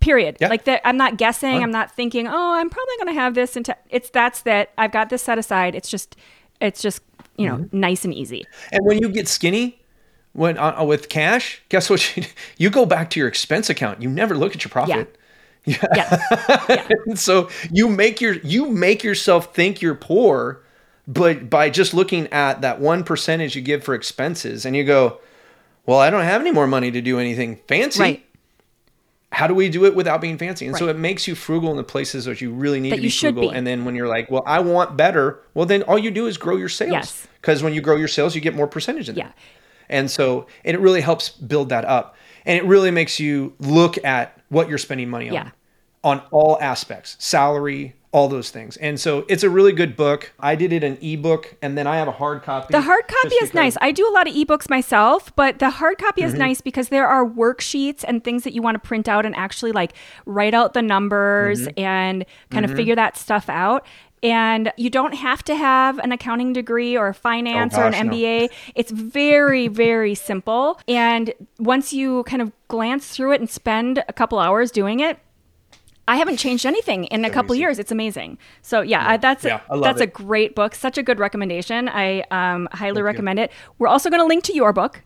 period 0.00 0.36
Yep. 0.40 0.50
like 0.50 0.64
that 0.64 0.80
i'm 0.84 0.96
not 0.96 1.18
guessing 1.18 1.62
i'm 1.62 1.70
not 1.70 1.94
thinking 1.94 2.26
oh 2.26 2.52
i'm 2.54 2.68
probably 2.68 2.96
going 2.96 3.14
to 3.14 3.20
have 3.20 3.34
this 3.34 3.56
into 3.56 3.76
it's 3.90 4.10
that's 4.10 4.42
that 4.42 4.72
i've 4.76 4.90
got 4.90 5.08
this 5.08 5.22
set 5.22 5.38
aside 5.38 5.76
it's 5.76 5.88
just 5.88 6.16
it's 6.60 6.82
just 6.82 7.00
you 7.36 7.46
know 7.48 7.68
nice 7.70 8.04
and 8.04 8.12
easy 8.12 8.44
And 8.72 8.84
when 8.84 8.98
you 8.98 9.08
get 9.08 9.28
skinny, 9.28 9.80
when 10.36 10.58
uh, 10.58 10.84
with 10.84 11.08
cash, 11.08 11.62
guess 11.68 11.88
what? 11.88 12.16
You, 12.16 12.24
you 12.58 12.70
go 12.70 12.84
back 12.86 13.10
to 13.10 13.20
your 13.20 13.28
expense 13.28 13.70
account. 13.70 14.02
You 14.02 14.10
never 14.10 14.36
look 14.36 14.54
at 14.54 14.62
your 14.62 14.70
profit. 14.70 15.16
yeah 15.66 16.96
And 17.08 17.18
so 17.18 17.48
you 17.72 17.88
make 17.88 18.20
your 18.20 18.34
you 18.34 18.66
make 18.66 19.02
yourself 19.02 19.52
think 19.52 19.82
you're 19.82 19.96
poor, 19.96 20.62
but 21.08 21.50
by 21.50 21.70
just 21.70 21.92
looking 21.92 22.28
at 22.28 22.60
that 22.60 22.78
one 22.80 23.02
percentage 23.02 23.56
you 23.56 23.62
give 23.62 23.82
for 23.82 23.94
expenses, 23.94 24.64
and 24.64 24.76
you 24.76 24.84
go, 24.84 25.18
"Well, 25.84 25.98
I 25.98 26.10
don't 26.10 26.22
have 26.22 26.40
any 26.40 26.52
more 26.52 26.68
money 26.68 26.92
to 26.92 27.00
do 27.00 27.18
anything 27.18 27.56
fancy." 27.66 28.00
right 28.00 28.26
How 29.32 29.48
do 29.48 29.54
we 29.54 29.68
do 29.68 29.84
it 29.86 29.96
without 29.96 30.20
being 30.20 30.38
fancy? 30.38 30.68
And 30.68 30.76
so 30.76 30.86
it 30.86 30.96
makes 30.96 31.26
you 31.26 31.34
frugal 31.34 31.72
in 31.72 31.76
the 31.76 31.82
places 31.82 32.26
that 32.26 32.40
you 32.40 32.52
really 32.52 32.78
need 32.78 32.92
That 32.92 32.96
to 32.96 33.02
be 33.02 33.10
frugal. 33.10 33.50
be. 33.50 33.56
And 33.56 33.66
then 33.66 33.84
when 33.84 33.96
you're 33.96 34.08
like, 34.08 34.30
"Well, 34.30 34.44
I 34.46 34.60
want 34.60 34.96
better," 34.96 35.40
well, 35.54 35.66
then 35.66 35.82
all 35.82 35.98
you 35.98 36.12
do 36.12 36.28
is 36.28 36.36
grow 36.36 36.56
your 36.56 36.68
sales. 36.68 36.92
Yes. 36.92 37.26
Because 37.40 37.62
when 37.62 37.74
you 37.74 37.80
grow 37.80 37.96
your 37.96 38.08
sales, 38.08 38.36
you 38.36 38.40
get 38.40 38.54
more 38.54 38.68
percentage 38.68 39.08
in 39.08 39.16
Yeah. 39.16 39.32
And 39.88 40.10
so 40.10 40.46
and 40.64 40.74
it 40.76 40.80
really 40.80 41.00
helps 41.00 41.28
build 41.30 41.68
that 41.70 41.84
up. 41.84 42.16
And 42.44 42.56
it 42.58 42.64
really 42.64 42.90
makes 42.90 43.18
you 43.20 43.54
look 43.58 44.02
at 44.04 44.38
what 44.48 44.68
you're 44.68 44.78
spending 44.78 45.08
money 45.10 45.28
on 45.28 45.34
Yeah. 45.34 45.50
on 46.04 46.22
all 46.30 46.58
aspects, 46.60 47.16
salary, 47.18 47.94
all 48.12 48.28
those 48.28 48.50
things. 48.50 48.78
And 48.78 48.98
so 48.98 49.26
it's 49.28 49.42
a 49.42 49.50
really 49.50 49.72
good 49.72 49.94
book. 49.94 50.32
I 50.40 50.54
did 50.54 50.72
it 50.72 50.82
in 50.82 50.96
ebook 51.02 51.56
and 51.60 51.76
then 51.76 51.86
I 51.86 51.96
have 51.96 52.08
a 52.08 52.12
hard 52.12 52.42
copy. 52.44 52.68
The 52.70 52.80
hard 52.80 53.06
copy 53.08 53.34
is 53.42 53.52
nice. 53.52 53.76
I 53.82 53.90
do 53.92 54.08
a 54.08 54.12
lot 54.12 54.26
of 54.26 54.34
ebooks 54.34 54.70
myself, 54.70 55.34
but 55.36 55.58
the 55.58 55.68
hard 55.68 55.98
copy 55.98 56.22
Mm-hmm. 56.22 56.28
is 56.32 56.38
nice 56.38 56.60
because 56.62 56.88
there 56.88 57.06
are 57.06 57.26
worksheets 57.26 58.04
and 58.08 58.24
things 58.24 58.44
that 58.44 58.54
you 58.54 58.62
want 58.62 58.76
to 58.80 58.88
print 58.88 59.06
out 59.06 59.26
and 59.26 59.34
actually 59.36 59.72
like 59.72 59.92
write 60.24 60.54
out 60.54 60.72
the 60.72 60.80
numbers 60.82 61.66
Mm-hmm. 61.66 61.78
and 61.80 62.24
kind 62.50 62.64
of 62.64 62.70
figure 62.74 62.94
that 62.94 63.18
stuff 63.18 63.50
out. 63.50 63.84
And 64.22 64.72
you 64.76 64.90
don't 64.90 65.14
have 65.14 65.42
to 65.44 65.54
have 65.54 65.98
an 65.98 66.10
accounting 66.12 66.52
degree 66.52 66.96
or 66.96 67.12
finance 67.12 67.74
or 67.76 67.82
an 67.84 67.88
Oh, 67.88 67.90
gosh, 67.90 68.04
no. 68.04 68.12
MBA. 68.12 68.48
It's 68.74 68.90
very, 68.90 69.68
very 69.86 70.14
simple. 70.14 70.80
And 70.88 71.32
once 71.58 71.92
you 71.92 72.22
kind 72.24 72.42
of 72.42 72.52
glance 72.68 73.08
through 73.08 73.32
it 73.32 73.40
and 73.40 73.48
spend 73.48 74.02
a 74.08 74.12
couple 74.12 74.38
hours 74.38 74.70
doing 74.70 75.00
it, 75.00 75.18
I 76.08 76.16
haven't 76.16 76.36
changed 76.36 76.64
anything 76.64 77.04
in 77.04 77.24
a 77.24 77.30
couple 77.30 77.54
years. 77.54 77.78
It's 77.78 77.90
amazing. 77.90 78.38
So 78.62 78.80
yeah, 78.80 79.10
I, 79.10 79.16
that's 79.16 79.44
Yeah, 79.44 79.60
love 79.70 79.82
that's 79.82 80.00
a 80.00 80.06
great 80.06 80.54
book. 80.54 80.74
Such 80.74 80.98
a 80.98 81.02
good 81.02 81.18
recommendation. 81.18 81.88
I 81.88 82.20
um, 82.30 82.68
highly 82.72 83.02
recommend 83.02 83.40
it. 83.40 83.50
We're 83.78 83.88
also 83.88 84.08
going 84.08 84.20
to 84.20 84.26
link 84.26 84.44
to 84.44 84.54
your 84.54 84.72
book, 84.72 85.02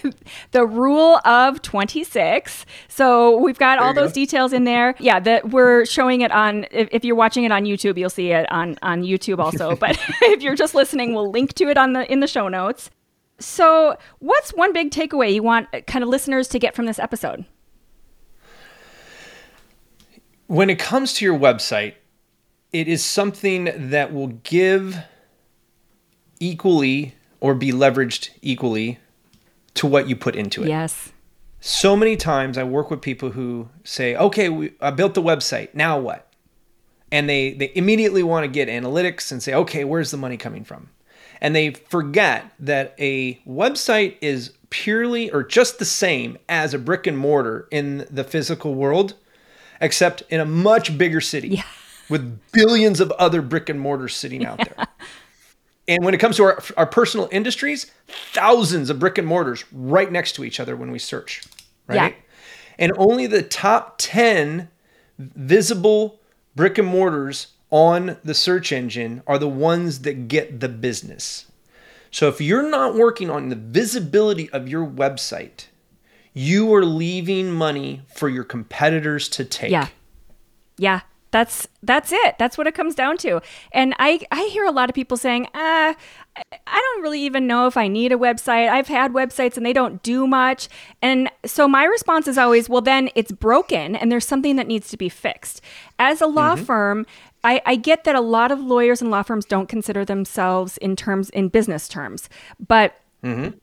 The 0.50 0.66
Rule 0.66 1.20
of 1.24 1.62
26. 1.62 2.66
So 2.88 3.38
we've 3.38 3.58
got 3.58 3.78
all 3.78 3.88
you 3.88 3.94
go. 3.94 4.02
those 4.02 4.12
details 4.12 4.52
in 4.52 4.64
there. 4.64 4.94
Yeah, 4.98 5.20
that 5.20 5.50
we're 5.50 5.86
showing 5.86 6.20
it 6.20 6.30
on 6.32 6.66
if, 6.70 6.88
if 6.92 7.04
you're 7.04 7.16
watching 7.16 7.44
it 7.44 7.52
on 7.52 7.64
YouTube, 7.64 7.96
you'll 7.96 8.10
see 8.10 8.32
it 8.32 8.50
on 8.52 8.76
on 8.82 9.02
YouTube 9.02 9.38
also, 9.38 9.74
but 9.80 9.98
if 10.22 10.42
you're 10.42 10.54
just 10.54 10.74
listening, 10.74 11.14
we'll 11.14 11.30
link 11.30 11.54
to 11.54 11.68
it 11.68 11.78
on 11.78 11.94
the 11.94 12.10
in 12.12 12.20
the 12.20 12.26
show 12.26 12.48
notes. 12.48 12.90
So, 13.38 13.96
what's 14.20 14.52
one 14.52 14.72
big 14.72 14.90
takeaway 14.90 15.34
you 15.34 15.42
want 15.42 15.68
uh, 15.72 15.80
kind 15.80 16.02
of 16.02 16.08
listeners 16.08 16.46
to 16.48 16.58
get 16.58 16.76
from 16.76 16.86
this 16.86 16.98
episode? 16.98 17.44
When 20.52 20.68
it 20.68 20.78
comes 20.78 21.14
to 21.14 21.24
your 21.24 21.38
website, 21.38 21.94
it 22.74 22.86
is 22.86 23.02
something 23.02 23.70
that 23.74 24.12
will 24.12 24.26
give 24.26 24.98
equally 26.40 27.14
or 27.40 27.54
be 27.54 27.72
leveraged 27.72 28.28
equally 28.42 28.98
to 29.72 29.86
what 29.86 30.10
you 30.10 30.14
put 30.14 30.36
into 30.36 30.62
it. 30.62 30.68
Yes. 30.68 31.10
So 31.60 31.96
many 31.96 32.18
times 32.18 32.58
I 32.58 32.64
work 32.64 32.90
with 32.90 33.00
people 33.00 33.30
who 33.30 33.70
say, 33.82 34.14
"Okay, 34.14 34.50
we, 34.50 34.72
I 34.78 34.90
built 34.90 35.14
the 35.14 35.22
website. 35.22 35.72
Now 35.72 35.98
what?" 35.98 36.30
And 37.10 37.30
they 37.30 37.54
they 37.54 37.72
immediately 37.74 38.22
want 38.22 38.44
to 38.44 38.48
get 38.48 38.68
analytics 38.68 39.32
and 39.32 39.42
say, 39.42 39.54
"Okay, 39.54 39.84
where's 39.84 40.10
the 40.10 40.18
money 40.18 40.36
coming 40.36 40.64
from?" 40.64 40.90
And 41.40 41.56
they 41.56 41.70
forget 41.70 42.52
that 42.58 42.94
a 42.98 43.36
website 43.48 44.16
is 44.20 44.52
purely 44.68 45.30
or 45.30 45.42
just 45.42 45.78
the 45.78 45.86
same 45.86 46.36
as 46.46 46.74
a 46.74 46.78
brick 46.78 47.06
and 47.06 47.16
mortar 47.16 47.68
in 47.70 48.06
the 48.10 48.24
physical 48.24 48.74
world, 48.74 49.14
except 49.82 50.22
in 50.30 50.40
a 50.40 50.46
much 50.46 50.96
bigger 50.96 51.20
city 51.20 51.62
with 52.08 52.40
billions 52.52 53.00
of 53.00 53.10
other 53.12 53.42
brick 53.42 53.68
and 53.68 53.78
mortars 53.78 54.14
sitting 54.14 54.46
out 54.46 54.58
there. 54.58 54.86
And 55.88 56.04
when 56.04 56.14
it 56.14 56.18
comes 56.18 56.36
to 56.36 56.44
our, 56.44 56.62
our 56.76 56.86
personal 56.86 57.28
industries, 57.32 57.90
thousands 58.32 58.88
of 58.88 59.00
brick 59.00 59.18
and 59.18 59.26
mortars 59.26 59.64
right 59.72 60.10
next 60.10 60.32
to 60.36 60.44
each 60.44 60.60
other 60.60 60.76
when 60.76 60.92
we 60.92 60.98
search, 60.98 61.42
right? 61.88 62.14
Yeah. 62.14 62.20
And 62.78 62.92
only 62.96 63.26
the 63.26 63.42
top 63.42 63.96
10 63.98 64.70
visible 65.18 66.20
brick 66.54 66.78
and 66.78 66.86
mortars 66.86 67.48
on 67.70 68.16
the 68.22 68.34
search 68.34 68.70
engine 68.70 69.22
are 69.26 69.38
the 69.38 69.48
ones 69.48 70.00
that 70.02 70.28
get 70.28 70.60
the 70.60 70.68
business. 70.68 71.46
So 72.12 72.28
if 72.28 72.40
you're 72.40 72.68
not 72.68 72.94
working 72.94 73.30
on 73.30 73.48
the 73.48 73.56
visibility 73.56 74.48
of 74.50 74.68
your 74.68 74.86
website, 74.86 75.66
you 76.34 76.72
are 76.74 76.84
leaving 76.84 77.50
money 77.50 78.02
for 78.14 78.28
your 78.28 78.44
competitors 78.44 79.28
to 79.30 79.44
take. 79.44 79.70
Yeah. 79.70 79.88
Yeah. 80.78 81.00
That's 81.30 81.66
that's 81.82 82.12
it. 82.12 82.36
That's 82.38 82.58
what 82.58 82.66
it 82.66 82.74
comes 82.74 82.94
down 82.94 83.16
to. 83.18 83.40
And 83.72 83.94
I 83.98 84.20
I 84.30 84.50
hear 84.52 84.66
a 84.66 84.70
lot 84.70 84.90
of 84.90 84.94
people 84.94 85.16
saying, 85.16 85.48
"Ah, 85.54 85.94
I 86.36 86.78
don't 86.78 87.02
really 87.02 87.22
even 87.22 87.46
know 87.46 87.66
if 87.66 87.78
I 87.78 87.88
need 87.88 88.12
a 88.12 88.18
website. 88.18 88.68
I've 88.68 88.88
had 88.88 89.12
websites 89.14 89.56
and 89.56 89.64
they 89.64 89.72
don't 89.72 90.02
do 90.02 90.26
much." 90.26 90.68
And 91.00 91.30
so 91.46 91.66
my 91.66 91.84
response 91.84 92.28
is 92.28 92.36
always, 92.36 92.68
"Well, 92.68 92.82
then 92.82 93.08
it's 93.14 93.32
broken 93.32 93.96
and 93.96 94.12
there's 94.12 94.26
something 94.26 94.56
that 94.56 94.66
needs 94.66 94.88
to 94.90 94.98
be 94.98 95.08
fixed." 95.08 95.62
As 95.98 96.20
a 96.20 96.26
law 96.26 96.54
Mm-hmm. 96.54 96.64
firm, 96.64 97.06
I, 97.42 97.62
I 97.64 97.76
get 97.76 98.04
that 98.04 98.14
a 98.14 98.20
lot 98.20 98.52
of 98.52 98.60
lawyers 98.60 99.00
and 99.00 99.10
law 99.10 99.22
firms 99.22 99.46
don't 99.46 99.70
consider 99.70 100.04
themselves 100.04 100.76
in 100.78 100.96
terms 100.96 101.30
in 101.30 101.48
business 101.48 101.88
terms, 101.88 102.28
but 102.60 102.94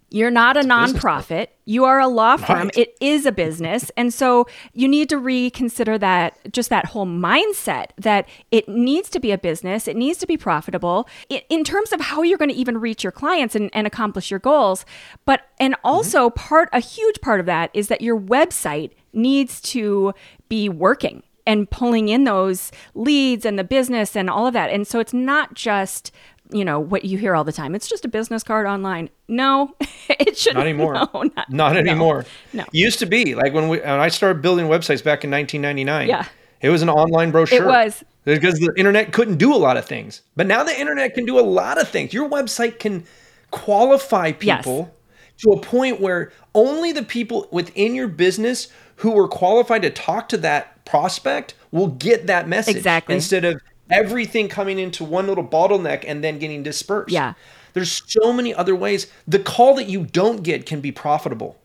you're 0.09 0.31
not 0.31 0.55
a 0.55 0.61
nonprofit. 0.61 1.47
You 1.65 1.83
are 1.83 1.99
a 1.99 2.07
law 2.07 2.37
firm. 2.37 2.67
Right. 2.67 2.77
It 2.77 2.95
is 3.01 3.25
a 3.25 3.31
business. 3.31 3.91
And 3.97 4.13
so 4.13 4.47
you 4.73 4.87
need 4.87 5.09
to 5.09 5.17
reconsider 5.17 5.97
that, 5.97 6.37
just 6.53 6.69
that 6.69 6.85
whole 6.85 7.05
mindset 7.05 7.87
that 7.97 8.27
it 8.51 8.69
needs 8.69 9.09
to 9.09 9.19
be 9.19 9.31
a 9.31 9.37
business, 9.37 9.87
it 9.87 9.97
needs 9.97 10.17
to 10.19 10.27
be 10.27 10.37
profitable 10.37 11.07
i- 11.29 11.43
in 11.49 11.63
terms 11.65 11.91
of 11.91 11.99
how 11.99 12.21
you're 12.21 12.37
going 12.37 12.49
to 12.49 12.55
even 12.55 12.77
reach 12.77 13.03
your 13.03 13.11
clients 13.11 13.53
and, 13.55 13.69
and 13.73 13.85
accomplish 13.85 14.31
your 14.31 14.39
goals. 14.39 14.85
But, 15.25 15.41
and 15.59 15.75
also, 15.83 16.29
part, 16.29 16.69
a 16.71 16.79
huge 16.79 17.19
part 17.21 17.41
of 17.41 17.45
that 17.47 17.69
is 17.73 17.89
that 17.89 17.99
your 18.01 18.17
website 18.19 18.91
needs 19.11 19.59
to 19.61 20.13
be 20.47 20.69
working 20.69 21.23
and 21.45 21.69
pulling 21.69 22.07
in 22.09 22.23
those 22.23 22.71
leads 22.93 23.45
and 23.45 23.59
the 23.59 23.63
business 23.63 24.15
and 24.15 24.29
all 24.29 24.47
of 24.47 24.53
that. 24.53 24.69
And 24.69 24.87
so 24.87 24.99
it's 24.99 25.13
not 25.13 25.55
just 25.55 26.11
you 26.51 26.65
know 26.65 26.79
what 26.79 27.05
you 27.05 27.17
hear 27.17 27.35
all 27.35 27.43
the 27.43 27.51
time. 27.51 27.75
It's 27.75 27.87
just 27.87 28.05
a 28.05 28.07
business 28.07 28.43
card 28.43 28.65
online. 28.67 29.09
No, 29.27 29.75
it 30.09 30.37
shouldn't. 30.37 30.57
Not 30.57 30.67
anymore. 30.67 30.93
No, 31.13 31.23
not, 31.23 31.49
Not 31.49 31.73
no, 31.73 31.79
anymore. 31.79 32.25
No. 32.53 32.65
Used 32.71 32.99
to 32.99 33.05
be 33.05 33.35
like 33.35 33.53
when 33.53 33.69
we 33.69 33.77
when 33.79 33.89
I 33.99 34.07
started 34.09 34.41
building 34.41 34.65
websites 34.67 35.03
back 35.03 35.23
in 35.23 35.31
1999. 35.31 36.07
Yeah. 36.07 36.25
It 36.61 36.69
was 36.69 36.81
an 36.81 36.89
online 36.89 37.31
brochure. 37.31 37.63
It 37.63 37.65
was. 37.65 38.03
because 38.25 38.55
the 38.59 38.73
internet 38.75 39.13
couldn't 39.13 39.37
do 39.37 39.53
a 39.53 39.57
lot 39.57 39.77
of 39.77 39.85
things. 39.85 40.21
But 40.35 40.45
now 40.47 40.63
the 40.63 40.77
internet 40.77 41.13
can 41.13 41.25
do 41.25 41.39
a 41.39 41.41
lot 41.41 41.79
of 41.79 41.87
things. 41.87 42.13
Your 42.13 42.27
website 42.29 42.79
can 42.79 43.05
qualify 43.51 44.33
Yes. 44.41 44.57
people 44.65 44.93
to 45.37 45.51
a 45.51 45.59
point 45.59 46.01
where 46.01 46.31
only 46.53 46.91
the 46.91 47.03
people 47.03 47.47
within 47.51 47.95
your 47.95 48.07
business 48.09 48.67
who 48.97 49.17
are 49.17 49.27
qualified 49.27 49.81
to 49.83 49.89
talk 49.89 50.27
to 50.29 50.37
that 50.37 50.83
prospect 50.85 51.53
will 51.71 51.87
get 51.87 52.27
that 52.27 52.47
message. 52.47 52.75
Exactly. 52.75 53.15
Instead 53.15 53.45
of 53.45 53.61
everything 53.89 54.47
coming 54.47 54.79
into 54.79 55.03
one 55.03 55.27
little 55.27 55.43
bottleneck 55.43 56.03
and 56.07 56.23
then 56.23 56.39
getting 56.39 56.63
dispersed. 56.63 57.11
Yeah. 57.11 57.33
There's 57.73 58.01
so 58.07 58.33
many 58.33 58.53
other 58.53 58.75
ways. 58.75 59.07
The 59.27 59.39
call 59.39 59.75
that 59.75 59.87
you 59.87 60.05
don't 60.05 60.43
get 60.43 60.65
can 60.65 60.81
be 60.81 60.91
profitable. 60.91 61.57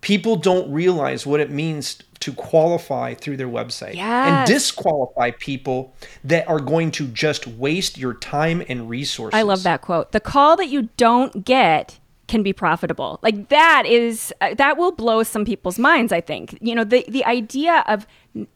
People 0.00 0.36
don't 0.36 0.70
realize 0.70 1.24
what 1.24 1.40
it 1.40 1.50
means 1.50 1.98
to 2.20 2.32
qualify 2.32 3.14
through 3.14 3.36
their 3.36 3.48
website 3.48 3.96
and 3.96 4.46
disqualify 4.46 5.30
people 5.30 5.94
that 6.24 6.46
are 6.48 6.60
going 6.60 6.90
to 6.90 7.06
just 7.06 7.46
waste 7.46 7.96
your 7.96 8.14
time 8.14 8.62
and 8.68 8.88
resources. 8.88 9.38
I 9.38 9.42
love 9.42 9.62
that 9.62 9.80
quote. 9.80 10.12
The 10.12 10.20
call 10.20 10.56
that 10.56 10.68
you 10.68 10.90
don't 10.96 11.44
get 11.44 11.98
can 12.26 12.42
be 12.42 12.52
profitable. 12.52 13.18
Like 13.22 13.48
that 13.48 13.84
is 13.86 14.32
uh, 14.40 14.54
that 14.54 14.76
will 14.76 14.92
blow 14.92 15.22
some 15.22 15.44
people's 15.44 15.78
minds, 15.78 16.12
I 16.12 16.20
think. 16.20 16.58
You 16.60 16.74
know, 16.74 16.84
the 16.84 17.04
the 17.08 17.24
idea 17.24 17.84
of 17.86 18.06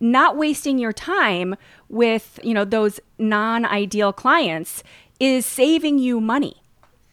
not 0.00 0.37
wasting 0.37 0.78
your 0.78 0.92
time 0.92 1.54
with, 1.88 2.40
you 2.42 2.52
know, 2.52 2.64
those 2.64 2.98
non-ideal 3.18 4.12
clients 4.12 4.83
is 5.20 5.46
saving 5.46 5.98
you 5.98 6.20
money 6.20 6.62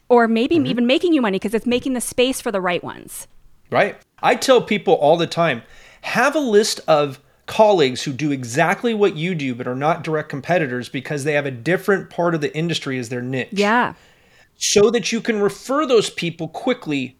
or 0.10 0.28
maybe 0.28 0.56
Mm-hmm. 0.56 0.66
even 0.68 0.88
making 0.88 1.14
you 1.14 1.22
money 1.22 1.38
because 1.38 1.54
it's 1.54 1.66
making 1.66 1.94
the 1.94 2.02
space 2.02 2.42
for 2.42 2.52
the 2.52 2.62
right 2.62 2.84
ones. 2.84 3.28
Right? 3.72 3.98
I 4.22 4.36
tell 4.36 4.62
people 4.62 4.94
all 4.94 5.18
the 5.18 5.28
time 5.28 5.64
have 6.02 6.36
a 6.36 6.40
list 6.40 6.80
of 6.88 7.20
colleagues 7.48 8.04
who 8.04 8.14
do 8.14 8.32
exactly 8.32 8.94
what 8.94 9.16
you 9.16 9.36
do 9.36 9.54
but 9.54 9.68
are 9.68 9.76
not 9.76 10.04
direct 10.04 10.30
competitors 10.30 10.90
because 10.90 11.24
they 11.24 11.34
have 11.34 11.46
a 11.46 11.52
different 11.52 12.10
part 12.10 12.34
of 12.34 12.42
the 12.42 12.56
industry 12.56 12.98
as 12.98 13.10
their 13.10 13.22
niche. 13.22 13.50
Yeah. 13.52 13.94
So 14.58 14.90
that 14.92 15.12
you 15.12 15.22
can 15.22 15.40
refer 15.42 15.86
those 15.86 16.10
people 16.10 16.48
quickly. 16.48 17.16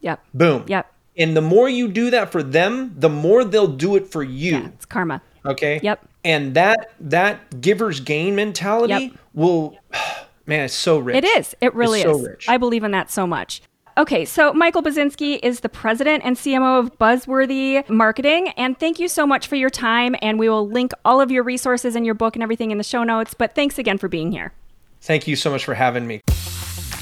Yep. 0.00 0.24
Boom. 0.34 0.64
Yep. 0.66 0.92
And 1.16 1.36
the 1.36 1.40
more 1.42 1.68
you 1.68 1.88
do 1.88 2.10
that 2.10 2.30
for 2.32 2.42
them, 2.42 2.94
the 2.98 3.08
more 3.08 3.44
they'll 3.44 3.66
do 3.68 3.96
it 3.96 4.08
for 4.10 4.22
you. 4.22 4.52
Yeah, 4.58 4.66
it's 4.66 4.84
karma. 4.84 5.22
Okay. 5.46 5.80
Yep. 5.82 6.06
And 6.24 6.54
that 6.54 6.92
that 7.00 7.60
giver's 7.60 8.00
gain 8.00 8.34
mentality 8.34 8.92
Yep. 8.94 9.12
will, 9.34 9.78
man, 10.46 10.64
it's 10.64 10.74
so 10.74 10.98
rich. 10.98 11.16
It 11.16 11.24
is. 11.24 11.54
It 11.60 11.74
really 11.74 12.02
It's 12.02 12.10
so 12.10 12.18
rich. 12.18 12.48
I 12.48 12.56
believe 12.56 12.82
in 12.84 12.90
that 12.90 13.10
so 13.10 13.26
much. 13.26 13.62
Okay, 13.96 14.24
so 14.24 14.52
Michael 14.52 14.82
Buzinski 14.82 15.38
is 15.40 15.60
the 15.60 15.68
president 15.68 16.24
and 16.24 16.36
CMO 16.36 16.80
of 16.80 16.98
Buzzworthy 16.98 17.88
Marketing. 17.88 18.48
And 18.56 18.76
thank 18.76 18.98
you 18.98 19.06
so 19.06 19.24
much 19.24 19.46
for 19.46 19.54
your 19.54 19.70
time. 19.70 20.16
And 20.20 20.36
we 20.36 20.48
will 20.48 20.68
link 20.68 20.90
all 21.04 21.20
of 21.20 21.30
your 21.30 21.44
resources 21.44 21.94
and 21.94 22.04
your 22.04 22.16
book 22.16 22.34
and 22.34 22.42
everything 22.42 22.72
in 22.72 22.78
the 22.78 22.84
show 22.84 23.04
notes. 23.04 23.34
But 23.34 23.54
thanks 23.54 23.78
again 23.78 23.98
for 23.98 24.08
being 24.08 24.32
here. 24.32 24.52
Thank 25.00 25.28
you 25.28 25.36
so 25.36 25.48
much 25.48 25.64
for 25.64 25.74
having 25.74 26.08
me. 26.08 26.22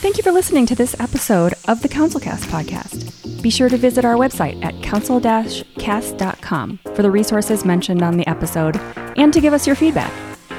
Thank 0.02 0.16
you 0.16 0.24
for 0.24 0.32
listening 0.32 0.66
to 0.66 0.74
this 0.74 0.98
episode 0.98 1.54
of 1.68 1.80
the 1.80 1.88
CouncilCast 1.88 2.46
podcast. 2.46 3.40
Be 3.40 3.50
sure 3.50 3.68
to 3.68 3.76
visit 3.76 4.04
our 4.04 4.16
website 4.16 4.60
at 4.64 4.82
council-cast.com 4.82 6.80
for 6.96 7.02
the 7.02 7.10
resources 7.10 7.64
mentioned 7.64 8.02
on 8.02 8.16
the 8.16 8.26
episode 8.26 8.78
and 9.16 9.32
to 9.32 9.40
give 9.40 9.54
us 9.54 9.64
your 9.64 9.76
feedback. 9.76 10.12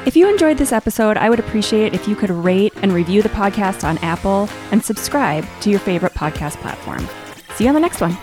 If 0.05 0.15
you 0.15 0.29
enjoyed 0.29 0.57
this 0.57 0.71
episode, 0.71 1.17
I 1.17 1.29
would 1.29 1.39
appreciate 1.39 1.87
it 1.87 1.93
if 1.93 2.07
you 2.07 2.15
could 2.15 2.29
rate 2.29 2.71
and 2.81 2.93
review 2.93 3.21
the 3.21 3.27
podcast 3.27 3.83
on 3.83 3.97
Apple 3.97 4.47
and 4.71 4.81
subscribe 4.81 5.45
to 5.59 5.69
your 5.69 5.81
favorite 5.81 6.13
podcast 6.13 6.55
platform. 6.61 7.05
See 7.55 7.65
you 7.65 7.67
on 7.67 7.73
the 7.73 7.81
next 7.81 7.99
one. 7.99 8.17